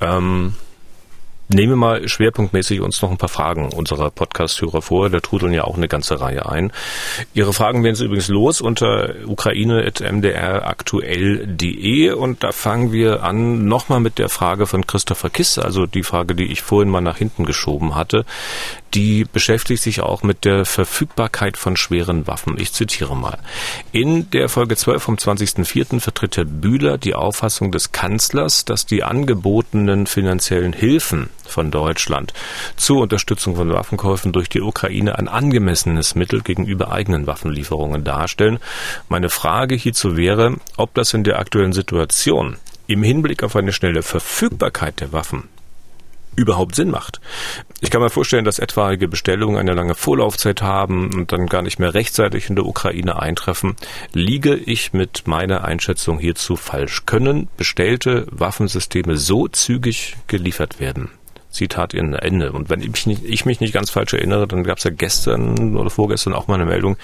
[0.00, 0.54] Ähm,
[1.54, 5.10] Nehmen wir mal schwerpunktmäßig uns noch ein paar Fragen unserer Podcast-Hörer vor.
[5.10, 6.72] Da trudeln ja auch eine ganze Reihe ein.
[7.34, 14.18] Ihre Fragen werden Sie übrigens los unter ukraine.mdraktuell.de und da fangen wir an nochmal mit
[14.18, 17.96] der Frage von Christopher Kiss, also die Frage, die ich vorhin mal nach hinten geschoben
[17.96, 18.24] hatte
[18.94, 22.58] die beschäftigt sich auch mit der Verfügbarkeit von schweren Waffen.
[22.58, 23.38] Ich zitiere mal.
[23.90, 26.00] In der Folge 12 vom 20.04.
[26.00, 32.32] vertritt Herr Bühler die Auffassung des Kanzlers, dass die angebotenen finanziellen Hilfen von Deutschland
[32.76, 38.58] zur Unterstützung von Waffenkäufen durch die Ukraine ein angemessenes Mittel gegenüber eigenen Waffenlieferungen darstellen.
[39.08, 44.02] Meine Frage hierzu wäre, ob das in der aktuellen Situation im Hinblick auf eine schnelle
[44.02, 45.48] Verfügbarkeit der Waffen
[46.36, 47.20] überhaupt Sinn macht.
[47.80, 51.78] Ich kann mir vorstellen, dass etwaige Bestellungen eine lange Vorlaufzeit haben und dann gar nicht
[51.78, 53.76] mehr rechtzeitig in der Ukraine eintreffen.
[54.12, 57.04] Liege ich mit meiner Einschätzung hierzu falsch?
[57.06, 61.10] Können bestellte Waffensysteme so zügig geliefert werden?
[61.52, 62.52] Zitat in Ende.
[62.52, 64.90] Und wenn ich mich nicht, ich mich nicht ganz falsch erinnere, dann gab es ja
[64.90, 66.96] gestern oder vorgestern auch mal eine Meldung,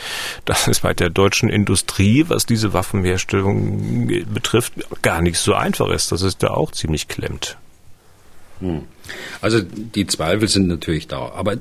[0.44, 6.12] dass es bei der deutschen Industrie, was diese Waffenherstellung betrifft, gar nicht so einfach ist.
[6.12, 7.58] Das ist da auch ziemlich klemmt.
[8.60, 8.82] Hm.
[9.40, 11.56] Also die Zweifel sind natürlich da, aber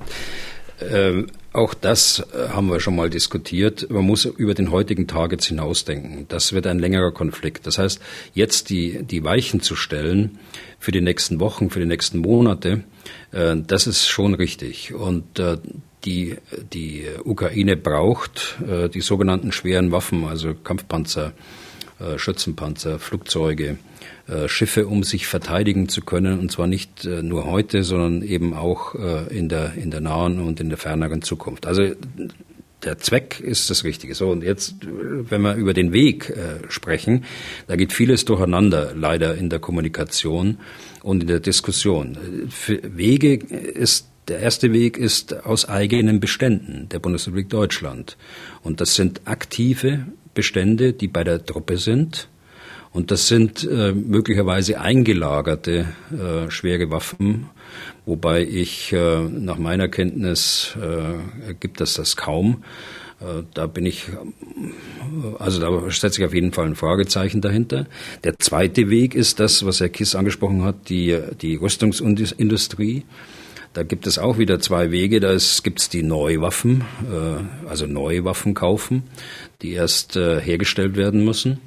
[0.80, 3.90] äh, auch das äh, haben wir schon mal diskutiert.
[3.90, 6.26] Man muss über den heutigen Tag jetzt hinausdenken.
[6.28, 7.66] Das wird ein längerer Konflikt.
[7.66, 8.00] Das heißt,
[8.34, 10.38] jetzt die, die Weichen zu stellen
[10.78, 12.84] für die nächsten Wochen, für die nächsten Monate,
[13.32, 14.94] äh, das ist schon richtig.
[14.94, 15.58] Und äh,
[16.06, 16.38] die,
[16.74, 21.34] die Ukraine braucht äh, die sogenannten schweren Waffen, also Kampfpanzer,
[22.00, 23.78] äh, Schützenpanzer, Flugzeuge,
[24.48, 28.96] Schiffe, um sich verteidigen zu können, und zwar nicht äh, nur heute, sondern eben auch
[28.96, 31.66] äh, in der, in der nahen und in der ferneren Zukunft.
[31.66, 31.92] Also
[32.84, 34.16] der Zweck ist das Richtige.
[34.16, 37.26] So, und jetzt, wenn wir über den Weg äh, sprechen,
[37.68, 40.58] da geht vieles durcheinander, leider in der Kommunikation
[41.04, 42.18] und in der Diskussion.
[42.50, 48.18] Für Wege ist der erste Weg ist aus eigenen Beständen der Bundesrepublik Deutschland.
[48.62, 52.28] Und das sind aktive Bestände, die bei der Truppe sind
[52.98, 57.48] und das sind äh, möglicherweise eingelagerte äh, schwere Waffen,
[58.08, 62.64] wobei ich äh, nach meiner Kenntnis äh, gibt es das kaum.
[63.22, 67.86] Äh, da bin ich, äh, also da setze ich auf jeden Fall ein Fragezeichen dahinter.
[68.24, 73.04] Der zweite Weg ist das, was Herr Kiss angesprochen hat, die, die Rüstungsindustrie.
[73.74, 75.20] Da gibt es auch wieder zwei Wege.
[75.20, 76.84] Da gibt es die Neuwaffen,
[77.70, 79.04] also neue Waffen kaufen,
[79.62, 81.60] die erst äh, hergestellt werden müssen.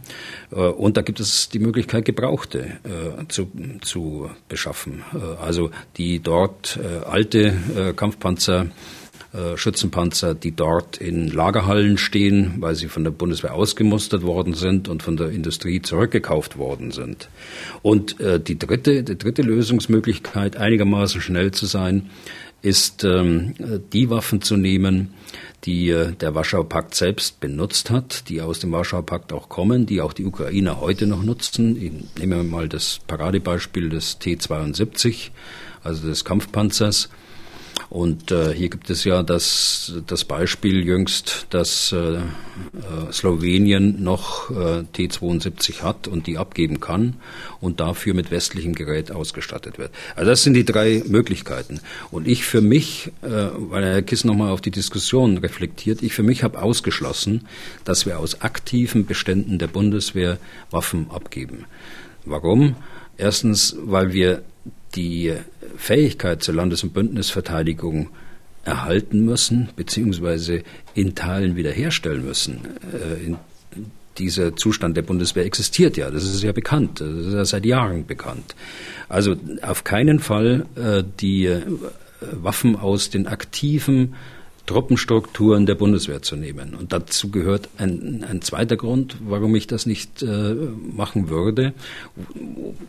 [0.51, 2.79] Äh, und da gibt es die Möglichkeit, Gebrauchte
[3.29, 3.51] zu,
[3.83, 5.03] zu beschaffen.
[5.41, 8.67] Also die dort alte Kampfpanzer
[9.33, 14.89] äh, Schützenpanzer, die dort in Lagerhallen stehen, weil sie von der Bundeswehr ausgemustert worden sind
[14.89, 17.29] und von der Industrie zurückgekauft worden sind.
[17.83, 22.11] Und äh, die dritte, die dritte Lösungsmöglichkeit, einigermaßen schnell zu sein,
[22.61, 23.55] ist ähm,
[23.93, 25.15] die Waffen zu nehmen,
[25.65, 29.87] die äh, der Warschauer Pakt selbst benutzt hat, die aus dem Warschauer Pakt auch kommen,
[29.87, 31.81] die auch die Ukrainer heute noch nutzen.
[31.81, 35.31] Ich nehme mal das Paradebeispiel des T-72,
[35.83, 37.11] also des Kampfpanzers
[37.91, 42.23] Und äh, hier gibt es ja das, das Beispiel jüngst, dass äh, äh
[43.13, 47.17] Slowenien noch äh, T-72 hat und die abgeben kann
[47.61, 49.91] und dafür mit westlichem Gerät ausgestattet wird.
[50.15, 51.81] Also das sind die drei Möglichkeiten.
[52.13, 56.23] Und ich für mich, äh, weil Herr Kiss nochmal auf die Diskussion reflektiert, ich für
[56.23, 57.49] mich habe ausgeschlossen,
[57.83, 60.39] dass wir aus aktiven Beständen der Bundeswehr
[60.71, 61.65] Waffen abgeben.
[62.25, 62.77] Warum?
[63.17, 64.43] Erstens, weil wir
[64.95, 65.35] die
[65.77, 68.09] Fähigkeit zur Landes- und Bündnisverteidigung
[68.65, 70.63] erhalten müssen, beziehungsweise
[70.95, 72.61] in Teilen wiederherstellen müssen.
[72.93, 73.35] Äh,
[74.19, 78.07] dieser Zustand der Bundeswehr existiert ja, das ist ja bekannt, das ist ja seit Jahren
[78.07, 78.55] bekannt.
[79.09, 81.49] Also auf keinen Fall äh, die
[82.21, 84.15] Waffen aus den aktiven
[84.67, 86.75] Truppenstrukturen der Bundeswehr zu nehmen.
[86.75, 91.73] Und dazu gehört ein, ein zweiter Grund, warum ich das nicht äh, machen würde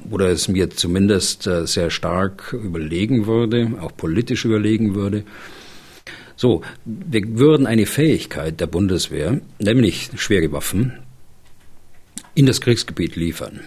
[0.10, 5.24] oder es mir zumindest äh, sehr stark überlegen würde, auch politisch überlegen würde.
[6.36, 10.94] So, wir würden eine Fähigkeit der Bundeswehr, nämlich schwere Waffen,
[12.34, 13.60] in das Kriegsgebiet liefern.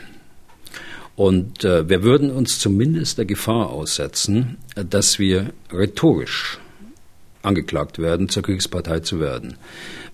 [1.16, 6.58] Und äh, wir würden uns zumindest der Gefahr aussetzen, dass wir rhetorisch
[7.44, 9.56] angeklagt werden, zur Kriegspartei zu werden.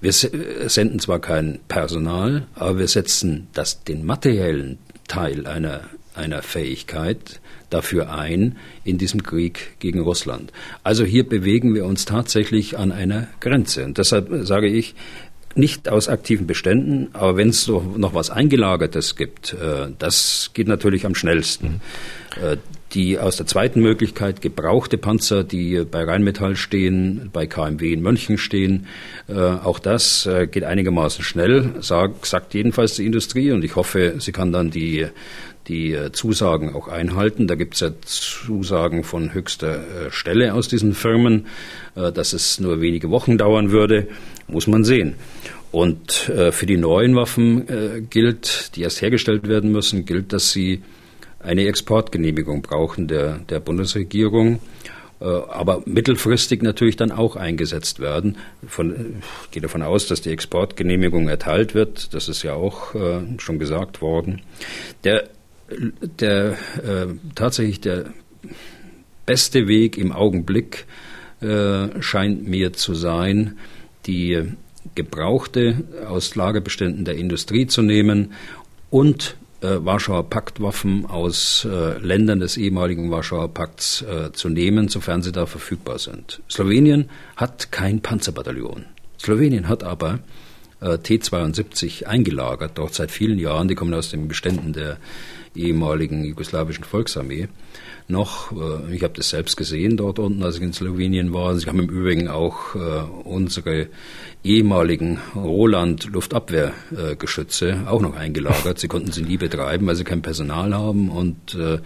[0.00, 5.82] Wir senden zwar kein Personal, aber wir setzen das, den materiellen Teil einer,
[6.14, 10.52] einer Fähigkeit dafür ein in diesem Krieg gegen Russland.
[10.82, 13.84] Also hier bewegen wir uns tatsächlich an einer Grenze.
[13.84, 14.94] Und deshalb sage ich,
[15.54, 20.68] nicht aus aktiven Beständen, aber wenn es so noch was Eingelagertes gibt, äh, das geht
[20.68, 21.80] natürlich am schnellsten.
[22.40, 22.58] Mhm.
[22.94, 28.36] Die aus der zweiten Möglichkeit gebrauchte Panzer, die bei Rheinmetall stehen, bei KMW in München
[28.36, 28.86] stehen.
[29.28, 34.14] Äh, auch das äh, geht einigermaßen schnell, sag, sagt jedenfalls die Industrie und ich hoffe,
[34.18, 35.06] sie kann dann die,
[35.68, 37.46] die äh, Zusagen auch einhalten.
[37.46, 41.46] Da gibt es ja Zusagen von höchster äh, Stelle aus diesen Firmen,
[41.94, 44.08] äh, dass es nur wenige Wochen dauern würde,
[44.48, 45.14] muss man sehen.
[45.70, 50.82] Und für die neuen Waffen gilt, die erst hergestellt werden müssen, gilt, dass sie
[51.40, 54.60] eine Exportgenehmigung brauchen der, der Bundesregierung
[55.20, 58.38] äh, aber mittelfristig natürlich dann auch eingesetzt werden.
[58.66, 62.14] Von, ich gehe davon aus, dass die Exportgenehmigung erteilt wird.
[62.14, 64.40] Das ist ja auch äh, schon gesagt worden.
[65.04, 65.28] Der,
[66.18, 68.06] der äh, tatsächlich der
[69.26, 70.86] beste Weg im Augenblick
[71.42, 73.58] äh, scheint mir zu sein,
[74.06, 74.42] die
[74.94, 78.32] Gebrauchte aus Lagerbeständen der Industrie zu nehmen
[78.88, 85.32] und Warschauer Paktwaffen aus äh, Ländern des ehemaligen Warschauer Pakts äh, zu nehmen, sofern sie
[85.32, 86.40] da verfügbar sind.
[86.50, 88.86] Slowenien hat kein Panzerbataillon.
[89.18, 90.20] Slowenien hat aber
[90.80, 93.68] äh, T-72 eingelagert, dort seit vielen Jahren.
[93.68, 94.96] Die kommen aus den Beständen der
[95.54, 97.48] ehemaligen jugoslawischen Volksarmee
[98.10, 98.50] noch.
[98.52, 101.56] Äh, ich habe das selbst gesehen dort unten, als ich in Slowenien war.
[101.56, 103.86] Sie haben im Übrigen auch äh, unsere
[104.42, 108.78] ehemaligen Roland-Luftabwehrgeschütze auch noch eingelagert.
[108.78, 111.80] Sie konnten sie nie betreiben, weil sie kein Personal haben und äh,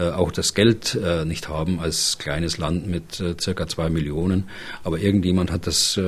[0.00, 4.48] auch das Geld nicht haben als kleines Land mit circa zwei Millionen.
[4.82, 6.00] Aber irgendjemand hat das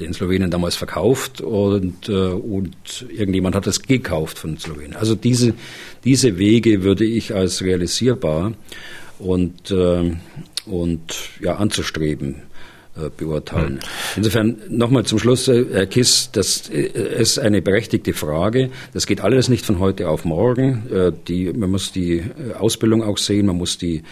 [0.00, 4.96] den Slowenien damals verkauft und, äh, und irgendjemand hat es gekauft von Slowenien.
[4.96, 5.54] Also diese,
[6.04, 8.52] diese Wege würde ich als realisierbar
[9.18, 10.12] und, äh,
[10.66, 12.42] und ja, anzustreben
[12.96, 13.80] äh, beurteilen.
[14.16, 18.70] Insofern nochmal zum Schluss, Herr Kiss, das ist eine berechtigte Frage.
[18.92, 21.16] Das geht alles nicht von heute auf morgen.
[21.26, 22.22] Die, man muss die
[22.58, 24.02] Ausbildung auch sehen, man muss die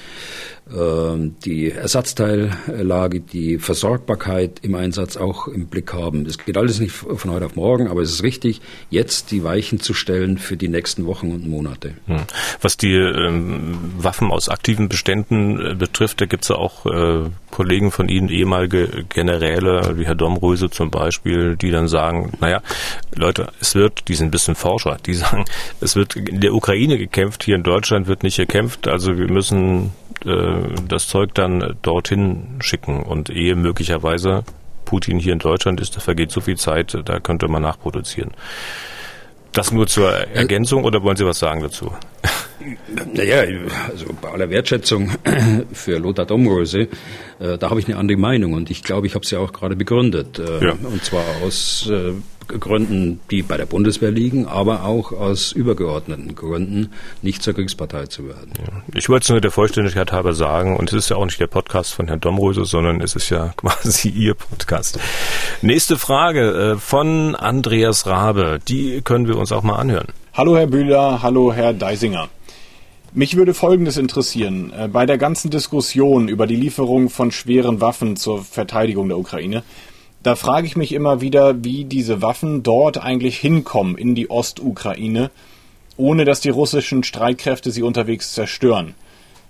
[0.72, 6.24] die Ersatzteillage, die Versorgbarkeit im Einsatz auch im Blick haben.
[6.24, 9.80] Das geht alles nicht von heute auf morgen, aber es ist richtig, jetzt die Weichen
[9.80, 11.94] zu stellen für die nächsten Wochen und Monate.
[12.06, 12.22] Hm.
[12.60, 17.30] Was die ähm, Waffen aus aktiven Beständen äh, betrifft, da gibt es ja auch äh,
[17.50, 22.62] Kollegen von Ihnen, ehemalige Generäle, wie Herr Domröse zum Beispiel, die dann sagen, naja,
[23.14, 25.44] Leute, es wird, die sind ein bisschen Forscher, die sagen,
[25.80, 29.92] es wird in der Ukraine gekämpft, hier in Deutschland wird nicht gekämpft, also wir müssen
[30.24, 33.02] äh, das Zeug dann dorthin schicken.
[33.02, 34.44] Und ehe möglicherweise
[34.84, 38.32] Putin hier in Deutschland ist, da vergeht so viel Zeit, da könnte man nachproduzieren.
[39.52, 41.92] Das nur zur Ergänzung oder wollen Sie was sagen dazu?
[43.14, 43.44] Naja,
[43.90, 45.10] also bei aller Wertschätzung
[45.72, 46.88] für Lothar Domröse,
[47.40, 49.76] äh, da habe ich eine andere Meinung und ich glaube, ich habe sie auch gerade
[49.76, 50.38] begründet.
[50.38, 50.72] Äh, ja.
[50.72, 52.12] Und zwar aus äh,
[52.48, 56.90] Gründen, die bei der Bundeswehr liegen, aber auch aus übergeordneten Gründen,
[57.22, 58.52] nicht zur Kriegspartei zu werden.
[58.58, 58.82] Ja.
[58.94, 61.46] Ich wollte es nur der Vollständigkeit halber sagen, und es ist ja auch nicht der
[61.46, 64.98] Podcast von Herrn Domröse, sondern es ist ja quasi Ihr Podcast.
[65.62, 70.08] Nächste Frage äh, von Andreas Rabe, die können wir uns auch mal anhören.
[70.34, 72.28] Hallo Herr Bühler, hallo Herr Deisinger.
[73.14, 74.72] Mich würde Folgendes interessieren.
[74.74, 79.64] Äh, bei der ganzen Diskussion über die Lieferung von schweren Waffen zur Verteidigung der Ukraine,
[80.22, 85.30] da frage ich mich immer wieder, wie diese Waffen dort eigentlich hinkommen in die Ostukraine,
[85.98, 88.94] ohne dass die russischen Streitkräfte sie unterwegs zerstören.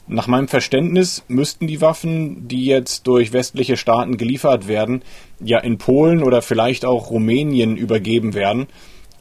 [0.08, 5.02] Nach meinem Verständnis müssten die Waffen, die jetzt durch westliche Staaten geliefert werden,
[5.38, 8.66] ja in Polen oder vielleicht auch Rumänien übergeben werden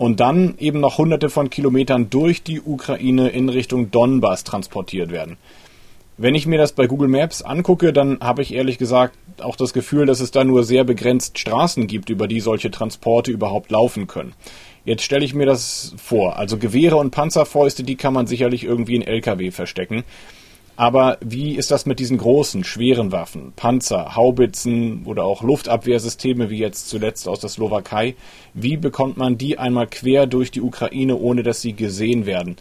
[0.01, 5.37] und dann eben noch hunderte von Kilometern durch die Ukraine in Richtung Donbass transportiert werden.
[6.17, 9.73] Wenn ich mir das bei Google Maps angucke, dann habe ich ehrlich gesagt auch das
[9.73, 14.07] Gefühl, dass es da nur sehr begrenzt Straßen gibt, über die solche Transporte überhaupt laufen
[14.07, 14.33] können.
[14.85, 16.35] Jetzt stelle ich mir das vor.
[16.35, 20.03] Also Gewehre und Panzerfäuste, die kann man sicherlich irgendwie in LKW verstecken.
[20.75, 23.53] Aber wie ist das mit diesen großen, schweren Waffen?
[23.55, 28.15] Panzer, Haubitzen oder auch Luftabwehrsysteme wie jetzt zuletzt aus der Slowakei.
[28.53, 32.55] Wie bekommt man die einmal quer durch die Ukraine, ohne dass sie gesehen werden?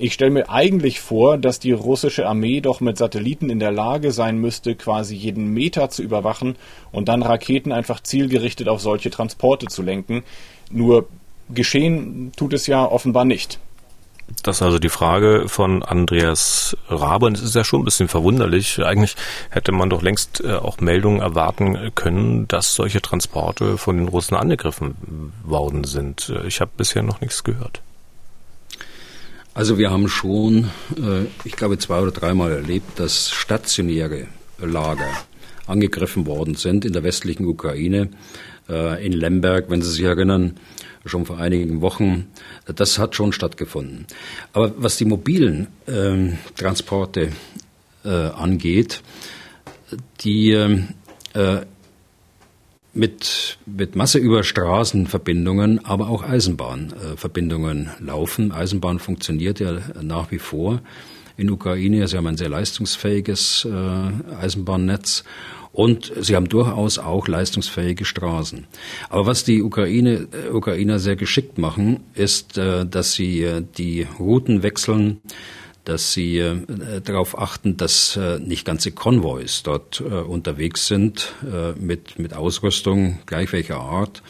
[0.00, 4.12] Ich stelle mir eigentlich vor, dass die russische Armee doch mit Satelliten in der Lage
[4.12, 6.54] sein müsste, quasi jeden Meter zu überwachen
[6.92, 10.22] und dann Raketen einfach zielgerichtet auf solche Transporte zu lenken.
[10.70, 11.08] Nur
[11.52, 13.58] geschehen tut es ja offenbar nicht.
[14.42, 17.26] Das ist also die Frage von Andreas Rabe.
[17.26, 18.84] Und es ist ja schon ein bisschen verwunderlich.
[18.84, 19.16] Eigentlich
[19.50, 24.36] hätte man doch längst äh, auch Meldungen erwarten können, dass solche Transporte von den Russen
[24.36, 26.28] angegriffen worden sind.
[26.28, 27.80] Äh, ich habe bisher noch nichts gehört.
[29.54, 34.26] Also wir haben schon, äh, ich glaube, zwei oder dreimal erlebt, dass stationäre
[34.60, 35.08] Lager
[35.66, 38.08] angegriffen worden sind in der westlichen Ukraine,
[38.66, 40.58] in Lemberg, wenn Sie sich erinnern,
[41.04, 42.28] schon vor einigen Wochen.
[42.66, 44.06] Das hat schon stattgefunden.
[44.52, 47.32] Aber was die mobilen äh, Transporte
[48.04, 49.02] äh, angeht,
[50.20, 51.60] die äh,
[52.94, 58.50] mit, mit Masse über Straßenverbindungen, aber auch Eisenbahnverbindungen laufen.
[58.50, 60.80] Eisenbahn funktioniert ja nach wie vor
[61.36, 62.08] in Ukraine.
[62.08, 65.24] Sie haben ein sehr leistungsfähiges äh, Eisenbahnnetz
[65.78, 68.66] und sie haben durchaus auch leistungsfähige Straßen.
[69.10, 74.04] Aber was die Ukraine, äh, Ukrainer sehr geschickt machen, ist, äh, dass sie äh, die
[74.18, 75.20] Routen wechseln,
[75.84, 76.42] dass sie
[77.02, 81.32] darauf achten, dass nicht ganze Konvois dort unterwegs sind
[81.80, 84.22] mit, mit Ausrüstung gleich welcher Art,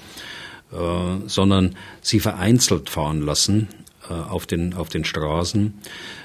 [1.26, 3.66] sondern sie vereinzelt fahren lassen
[4.08, 5.74] auf den, auf den Straßen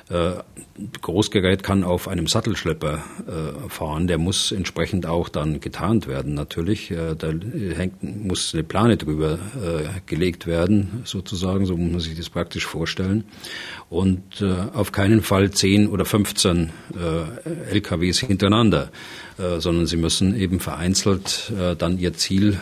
[0.09, 0.33] äh,
[1.01, 6.91] Großgerät kann auf einem Sattelschlepper äh, fahren, der muss entsprechend auch dann getarnt werden natürlich.
[6.91, 9.39] Äh, da hängt, muss eine Plane drüber
[10.05, 13.23] gelegt werden, sozusagen, so muss man sich das praktisch vorstellen.
[13.89, 16.71] Und auf keinen Fall 10 oder 15
[17.71, 18.89] LKWs hintereinander,
[19.59, 22.59] sondern sie müssen eben vereinzelt dann ihr Ziel,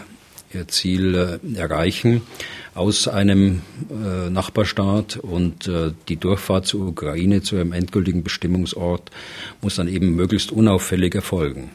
[0.53, 2.21] ihr Ziel erreichen
[2.73, 9.11] aus einem äh, Nachbarstaat und äh, die Durchfahrt zur Ukraine zu einem endgültigen Bestimmungsort
[9.61, 11.71] muss dann eben möglichst unauffällig erfolgen.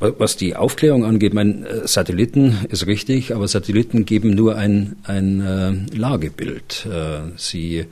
[0.00, 5.40] Was die Aufklärung angeht, mein äh, Satelliten ist richtig, aber Satelliten geben nur ein, ein
[5.40, 6.86] äh, Lagebild.
[6.90, 7.86] Äh, sie äh,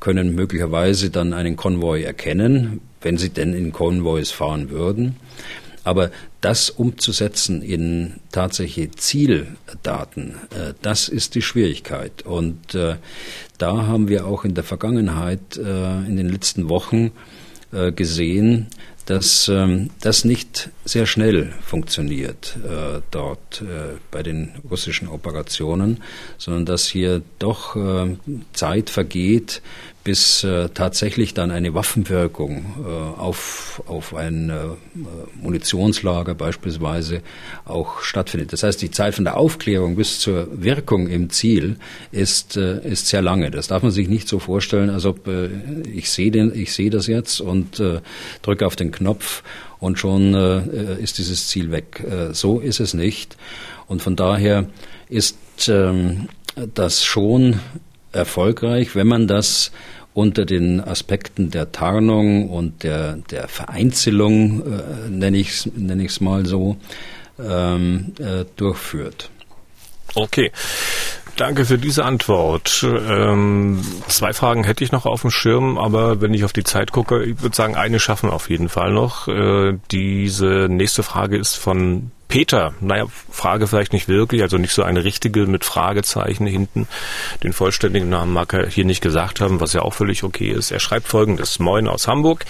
[0.00, 5.16] können möglicherweise dann einen Konvoi erkennen, wenn sie denn in Konvois fahren würden.
[5.84, 12.22] Aber das umzusetzen in tatsächliche Zieldaten, äh, das ist die Schwierigkeit.
[12.22, 12.96] Und äh,
[13.58, 17.12] da haben wir auch in der Vergangenheit, äh, in den letzten Wochen
[17.96, 18.68] gesehen,
[19.06, 22.56] dass ähm, das nicht sehr schnell funktioniert
[23.10, 23.64] dort
[24.12, 26.00] bei den russischen Operationen,
[26.38, 27.76] sondern dass hier doch
[28.52, 29.60] Zeit vergeht,
[30.04, 34.54] bis äh, tatsächlich dann eine Waffenwirkung äh, auf, auf ein äh,
[35.40, 37.22] Munitionslager beispielsweise
[37.64, 38.52] auch stattfindet.
[38.52, 41.76] Das heißt, die Zeit von der Aufklärung bis zur Wirkung im Ziel
[42.12, 43.50] ist, äh, ist sehr lange.
[43.50, 45.48] Das darf man sich nicht so vorstellen, als ob äh,
[45.90, 48.00] ich sehe den, ich sehe das jetzt und äh,
[48.42, 49.42] drücke auf den Knopf
[49.80, 52.04] und schon äh, ist dieses Ziel weg.
[52.06, 53.38] Äh, so ist es nicht.
[53.86, 54.66] Und von daher
[55.08, 55.38] ist
[55.68, 56.28] ähm,
[56.74, 57.60] das schon
[58.14, 59.72] erfolgreich, wenn man das
[60.14, 66.20] unter den Aspekten der Tarnung und der, der Vereinzelung, äh, nenne ich es nenn ich's
[66.20, 66.76] mal so,
[67.38, 69.30] ähm, äh, durchführt.
[70.14, 70.52] Okay.
[71.36, 72.86] Danke für diese Antwort.
[72.88, 76.92] Ähm, zwei Fragen hätte ich noch auf dem Schirm, aber wenn ich auf die Zeit
[76.92, 79.26] gucke, ich würde sagen, eine schaffen wir auf jeden Fall noch.
[79.26, 84.82] Äh, diese nächste Frage ist von Peter, naja, Frage vielleicht nicht wirklich, also nicht so
[84.82, 86.88] eine richtige mit Fragezeichen hinten.
[87.44, 90.72] Den vollständigen Namen mag er hier nicht gesagt haben, was ja auch völlig okay ist.
[90.72, 91.60] Er schreibt folgendes.
[91.60, 92.44] Moin aus Hamburg.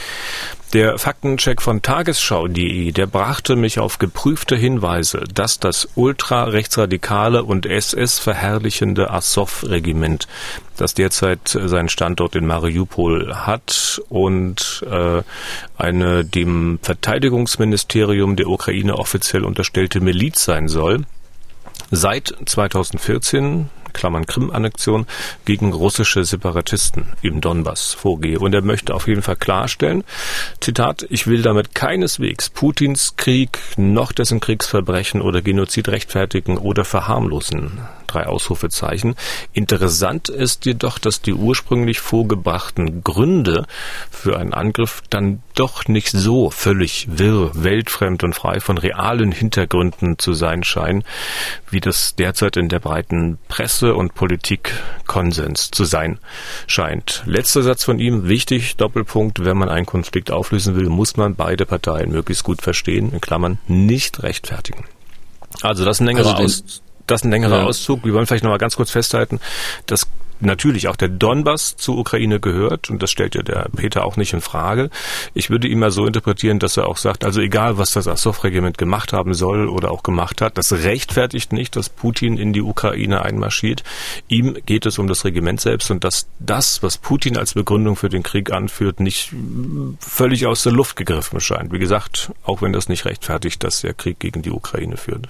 [0.72, 9.10] Der Faktencheck von tagesschau.de, der brachte mich auf geprüfte Hinweise, dass das ultra-rechtsradikale und SS-verherrlichende
[9.10, 10.26] Azov-Regiment,
[10.76, 15.22] das derzeit seinen Standort in Mariupol hat und äh,
[15.76, 21.04] eine dem Verteidigungsministerium der Ukraine offiziell unterstellte Miliz sein soll,
[21.90, 25.06] seit 2014 Klammern Krim-Annexion,
[25.46, 28.38] gegen russische Separatisten im Donbass vorgehe.
[28.38, 30.04] Und er möchte auf jeden Fall klarstellen,
[30.60, 37.80] Zitat, ich will damit keineswegs Putins Krieg noch dessen Kriegsverbrechen oder Genozid rechtfertigen oder verharmlosen
[38.14, 39.16] drei Ausrufezeichen.
[39.52, 43.66] Interessant ist jedoch, dass die ursprünglich vorgebrachten Gründe
[44.10, 50.18] für einen Angriff dann doch nicht so völlig wirr, weltfremd und frei von realen Hintergründen
[50.18, 51.04] zu sein scheinen,
[51.70, 54.72] wie das derzeit in der breiten Presse und Politik
[55.06, 56.18] Konsens zu sein
[56.66, 57.22] scheint.
[57.26, 61.66] Letzter Satz von ihm, wichtig, Doppelpunkt, wenn man einen Konflikt auflösen will, muss man beide
[61.66, 64.84] Parteien möglichst gut verstehen, in Klammern nicht rechtfertigen.
[65.62, 67.64] Also das ist ein längerer also Aus das ein längerer ja.
[67.64, 68.04] Auszug.
[68.04, 69.40] Wir wollen vielleicht noch mal ganz kurz festhalten,
[69.86, 70.06] dass
[70.40, 74.32] natürlich auch der Donbass zur Ukraine gehört und das stellt ja der Peter auch nicht
[74.32, 74.90] in Frage.
[75.32, 78.78] Ich würde ihn mal so interpretieren, dass er auch sagt, also egal was das Azov-Regiment
[78.78, 83.22] gemacht haben soll oder auch gemacht hat, das rechtfertigt nicht, dass Putin in die Ukraine
[83.22, 83.84] einmarschiert.
[84.28, 88.08] Ihm geht es um das Regiment selbst und dass das, was Putin als Begründung für
[88.08, 89.32] den Krieg anführt, nicht
[89.98, 91.72] völlig aus der Luft gegriffen scheint.
[91.72, 95.28] Wie gesagt, auch wenn das nicht rechtfertigt, dass der Krieg gegen die Ukraine führt.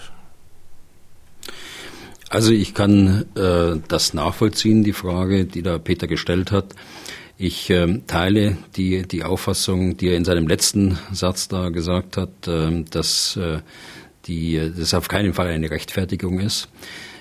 [2.35, 6.75] Also ich kann äh, das nachvollziehen, die Frage, die da Peter gestellt hat.
[7.39, 12.49] Ich äh, teile die, die Auffassung, die er in seinem letzten Satz da gesagt hat,
[12.49, 13.61] äh, dass äh,
[14.27, 16.69] die, das auf keinen Fall eine Rechtfertigung ist.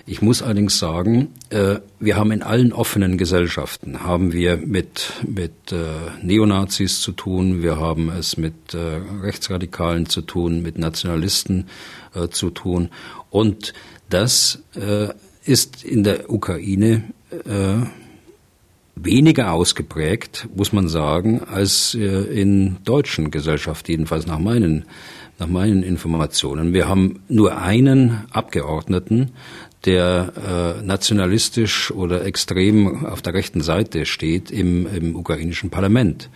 [0.07, 5.72] Ich muss allerdings sagen, äh, wir haben in allen offenen Gesellschaften haben wir mit mit
[5.72, 5.76] äh,
[6.24, 11.68] Neonazis zu tun, wir haben es mit äh, Rechtsradikalen zu tun, mit Nationalisten
[12.16, 12.89] äh, zu tun
[13.30, 13.74] und
[14.14, 15.09] das äh,
[15.43, 17.86] ist in der Ukraine äh,
[18.95, 24.86] weniger ausgeprägt, muss man sagen, als äh, in deutschen Gesellschaften, jedenfalls nach meinen,
[25.39, 26.74] nach meinen Informationen.
[26.74, 29.32] Wir haben nur einen Abgeordneten,
[29.86, 36.30] der äh, nationalistisch oder extrem auf der rechten Seite steht im, im ukrainischen Parlament.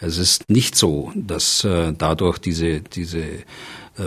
[0.00, 3.22] Es ist nicht so, dass äh, dadurch diese, diese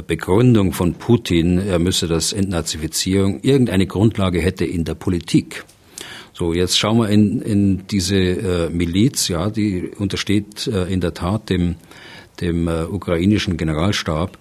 [0.07, 5.63] Begründung von Putin, er müsse das Entnazifizierung, irgendeine Grundlage hätte in der Politik.
[6.33, 11.13] So, jetzt schauen wir in, in diese äh, Miliz, ja, die untersteht äh, in der
[11.13, 11.75] Tat dem,
[12.41, 14.37] dem äh, ukrainischen Generalstab.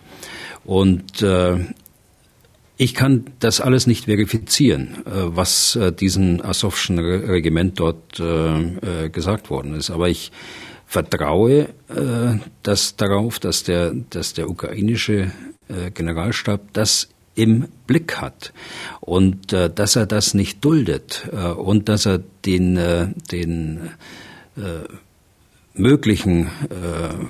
[0.65, 1.59] Und äh,
[2.77, 9.49] ich kann das alles nicht verifizieren, äh, was äh, diesem Asowschen Regiment dort äh, gesagt
[9.49, 9.91] worden ist.
[9.91, 10.33] Aber ich
[10.95, 15.33] vertraue äh, das darauf, dass der, dass der ukrainische
[15.69, 18.53] äh, Generalstab das im Blick hat
[19.01, 23.91] und äh, dass er das nicht duldet äh, und dass er den, äh, den
[24.57, 24.87] äh,
[25.75, 27.27] möglichen äh,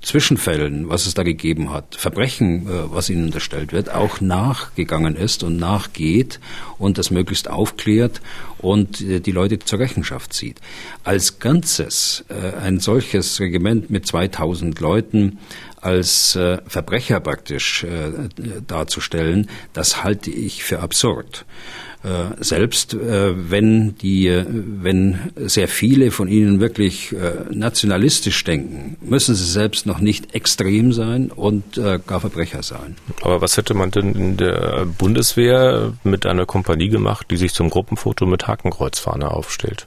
[0.00, 5.42] Zwischenfällen, was es da gegeben hat, Verbrechen, äh, was ihnen unterstellt wird, auch nachgegangen ist
[5.42, 6.38] und nachgeht
[6.78, 8.20] und das möglichst aufklärt
[8.58, 10.60] und äh, die Leute zur Rechenschaft zieht.
[11.02, 15.38] Als Ganzes äh, ein solches Regiment mit 2000 Leuten
[15.80, 16.36] als
[16.66, 17.86] Verbrecher praktisch
[18.66, 21.46] darzustellen, das halte ich für absurd.
[22.04, 29.34] Äh, selbst äh, wenn die, wenn sehr viele von ihnen wirklich äh, nationalistisch denken, müssen
[29.34, 32.96] sie selbst noch nicht extrem sein und gar Verbrecher sein.
[33.22, 37.70] Aber was hätte man denn in der Bundeswehr mit einer Kompanie gemacht, die sich zum
[37.70, 39.86] Gruppenfoto mit Hakenkreuzfahne aufstellt?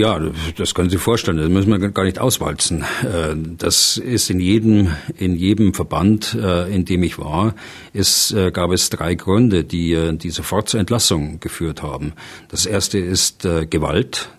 [0.00, 0.18] Ja,
[0.56, 1.36] das können Sie vorstellen.
[1.36, 2.86] Das müssen wir gar nicht auswalzen.
[3.02, 7.54] Äh, das ist in jedem, in jedem Verband, äh, in dem ich war,
[7.92, 12.14] ist, äh, gab es drei Gründe, die, die sofort zur Entlassung geführt haben.
[12.48, 14.30] Das erste ist Gewalt,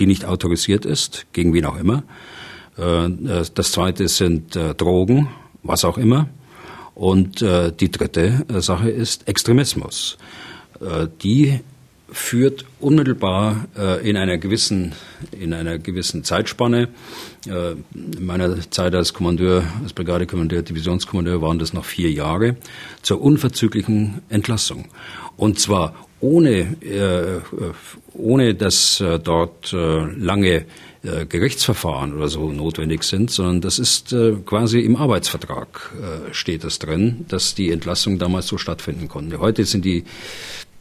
[0.00, 2.02] die nicht autorisiert ist, gegen wen auch immer.
[2.76, 5.28] Das zweite sind Drogen,
[5.62, 6.28] was auch immer.
[6.96, 10.18] Und die dritte Sache ist Extremismus.
[11.22, 11.60] Die
[12.12, 14.92] führt unmittelbar äh, in einer gewissen
[15.38, 16.88] in einer gewissen Zeitspanne.
[17.46, 22.56] Äh, in meiner Zeit als Kommandeur, als Brigadekommandeur, Divisionskommandeur waren das noch vier Jahre
[23.02, 24.86] zur unverzüglichen Entlassung.
[25.36, 27.40] Und zwar ohne äh,
[28.14, 30.66] ohne dass äh, dort äh, lange
[31.02, 34.14] äh, Gerichtsverfahren oder so notwendig sind, sondern das ist
[34.46, 35.90] quasi im Arbeitsvertrag
[36.30, 39.40] steht das drin, dass die Entlassung damals so stattfinden konnte.
[39.40, 40.04] Heute sind die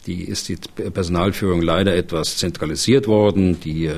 [0.08, 3.60] die ist die Personalführung leider etwas zentralisiert worden.
[3.60, 3.94] Die, äh,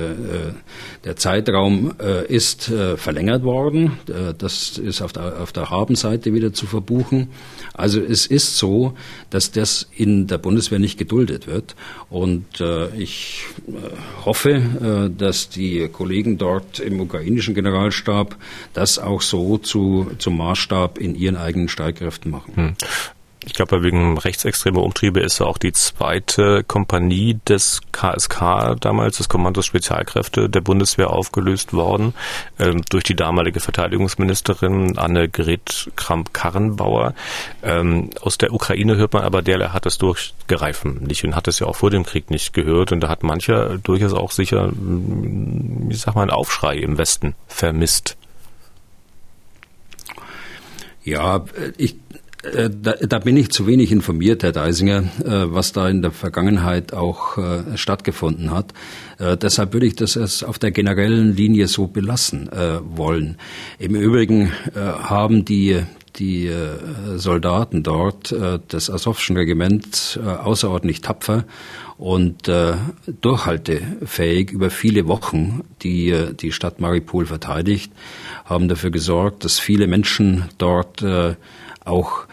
[1.04, 3.98] der Zeitraum äh, ist äh, verlängert worden.
[4.08, 7.28] Äh, das ist auf der, auf der Habenseite wieder zu verbuchen.
[7.72, 8.94] Also es ist so,
[9.30, 11.74] dass das in der Bundeswehr nicht geduldet wird.
[12.10, 13.72] Und äh, ich äh,
[14.24, 18.36] hoffe, dass die Kollegen dort im ukrainischen Generalstab
[18.72, 22.52] das auch so zu, zum Maßstab in ihren eigenen Streitkräften machen.
[22.54, 22.76] Hm
[23.46, 29.66] ich glaube, wegen rechtsextremer Umtriebe ist auch die zweite Kompanie des KSK damals, des Kommandos
[29.66, 32.14] Spezialkräfte der Bundeswehr aufgelöst worden,
[32.58, 37.14] ähm, durch die damalige Verteidigungsministerin Annegret Kramp-Karrenbauer.
[37.62, 41.58] Ähm, aus der Ukraine hört man aber, der hat es durchgereifen nicht und hat es
[41.58, 45.94] ja auch vor dem Krieg nicht gehört und da hat mancher durchaus auch sicher, wie
[45.94, 48.16] sag mal, einen Aufschrei im Westen vermisst.
[51.04, 51.44] Ja,
[51.76, 51.96] ich
[52.52, 56.92] da, da, bin ich zu wenig informiert, Herr Deisinger, äh, was da in der Vergangenheit
[56.92, 58.72] auch äh, stattgefunden hat.
[59.40, 62.50] Deshalb würde ich das auf der generellen Linie so belassen
[62.82, 63.36] wollen.
[63.78, 65.80] Im Übrigen haben die
[66.16, 66.50] die
[67.14, 71.44] Soldaten dort des Asowschen Regiments außerordentlich tapfer
[71.96, 72.50] und
[73.20, 77.92] durchhaltefähig über viele Wochen die die Stadt Maripol verteidigt,
[78.44, 81.04] haben dafür gesorgt, dass viele Menschen dort
[81.84, 82.26] auch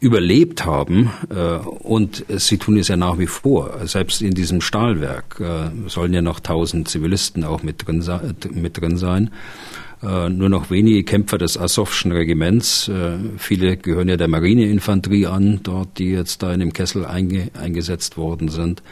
[0.00, 3.80] überlebt haben äh, und sie tun es ja nach wie vor.
[3.84, 8.04] Selbst in diesem Stahlwerk äh, sollen ja noch tausend Zivilisten auch mit drin,
[8.52, 9.30] mit drin sein.
[10.02, 12.90] Äh, nur noch wenige Kämpfer des Asowschen Regiments,
[13.38, 18.18] viele gehören ja der Marineinfanterie an, dort, die jetzt da in dem Kessel einge, eingesetzt
[18.18, 18.82] worden sind.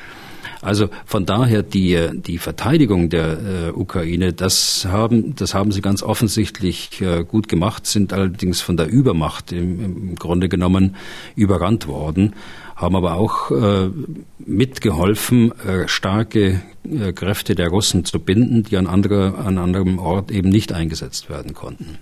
[0.64, 6.02] Also von daher die, die Verteidigung der äh, Ukraine, das haben, das haben sie ganz
[6.02, 10.96] offensichtlich äh, gut gemacht, sind allerdings von der Übermacht im, im Grunde genommen
[11.36, 12.34] überrannt worden,
[12.76, 13.90] haben aber auch äh,
[14.38, 20.30] mitgeholfen, äh, starke äh, Kräfte der Russen zu binden, die an, andere, an anderem Ort
[20.30, 21.98] eben nicht eingesetzt werden konnten.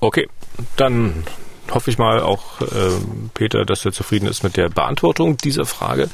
[0.00, 0.28] Okay,
[0.76, 1.12] dann
[1.70, 2.66] hoffe ich mal auch, äh,
[3.34, 6.08] Peter, dass er zufrieden ist mit der Beantwortung dieser Frage.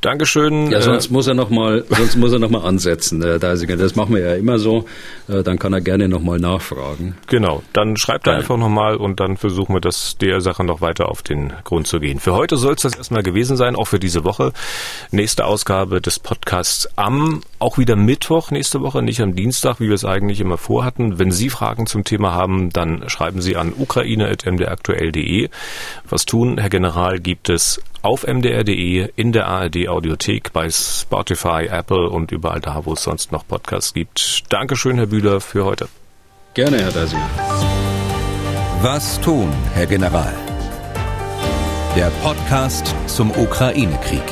[0.00, 0.70] Dankeschön.
[0.70, 3.76] Ja, sonst äh, muss er noch mal, sonst muss er noch mal ansetzen, Herr Deisinger.
[3.76, 4.86] Das machen wir ja immer so.
[5.28, 7.16] Äh, dann kann er gerne noch mal nachfragen.
[7.26, 7.62] Genau.
[7.72, 11.08] Dann schreibt er einfach noch mal und dann versuchen wir, das der Sache noch weiter
[11.08, 12.18] auf den Grund zu gehen.
[12.18, 14.52] Für heute soll es das erstmal gewesen sein, auch für diese Woche.
[15.10, 19.94] Nächste Ausgabe des Podcasts am, auch wieder Mittwoch nächste Woche, nicht am Dienstag, wie wir
[19.94, 21.18] es eigentlich immer vorhatten.
[21.18, 25.48] Wenn Sie Fragen zum Thema haben, dann schreiben Sie an ukraine.mdraktuell.de.
[26.08, 32.08] Was tun, Herr General, gibt es auf mdr.de, in der ARD Audiothek, bei Spotify, Apple
[32.08, 34.44] und überall da, wo es sonst noch Podcasts gibt.
[34.52, 35.88] Dankeschön, Herr Bühler, für heute.
[36.54, 37.16] Gerne, Herr Dasi.
[38.82, 40.32] Was tun, Herr General?
[41.96, 44.22] Der Podcast zum Ukraine-Krieg.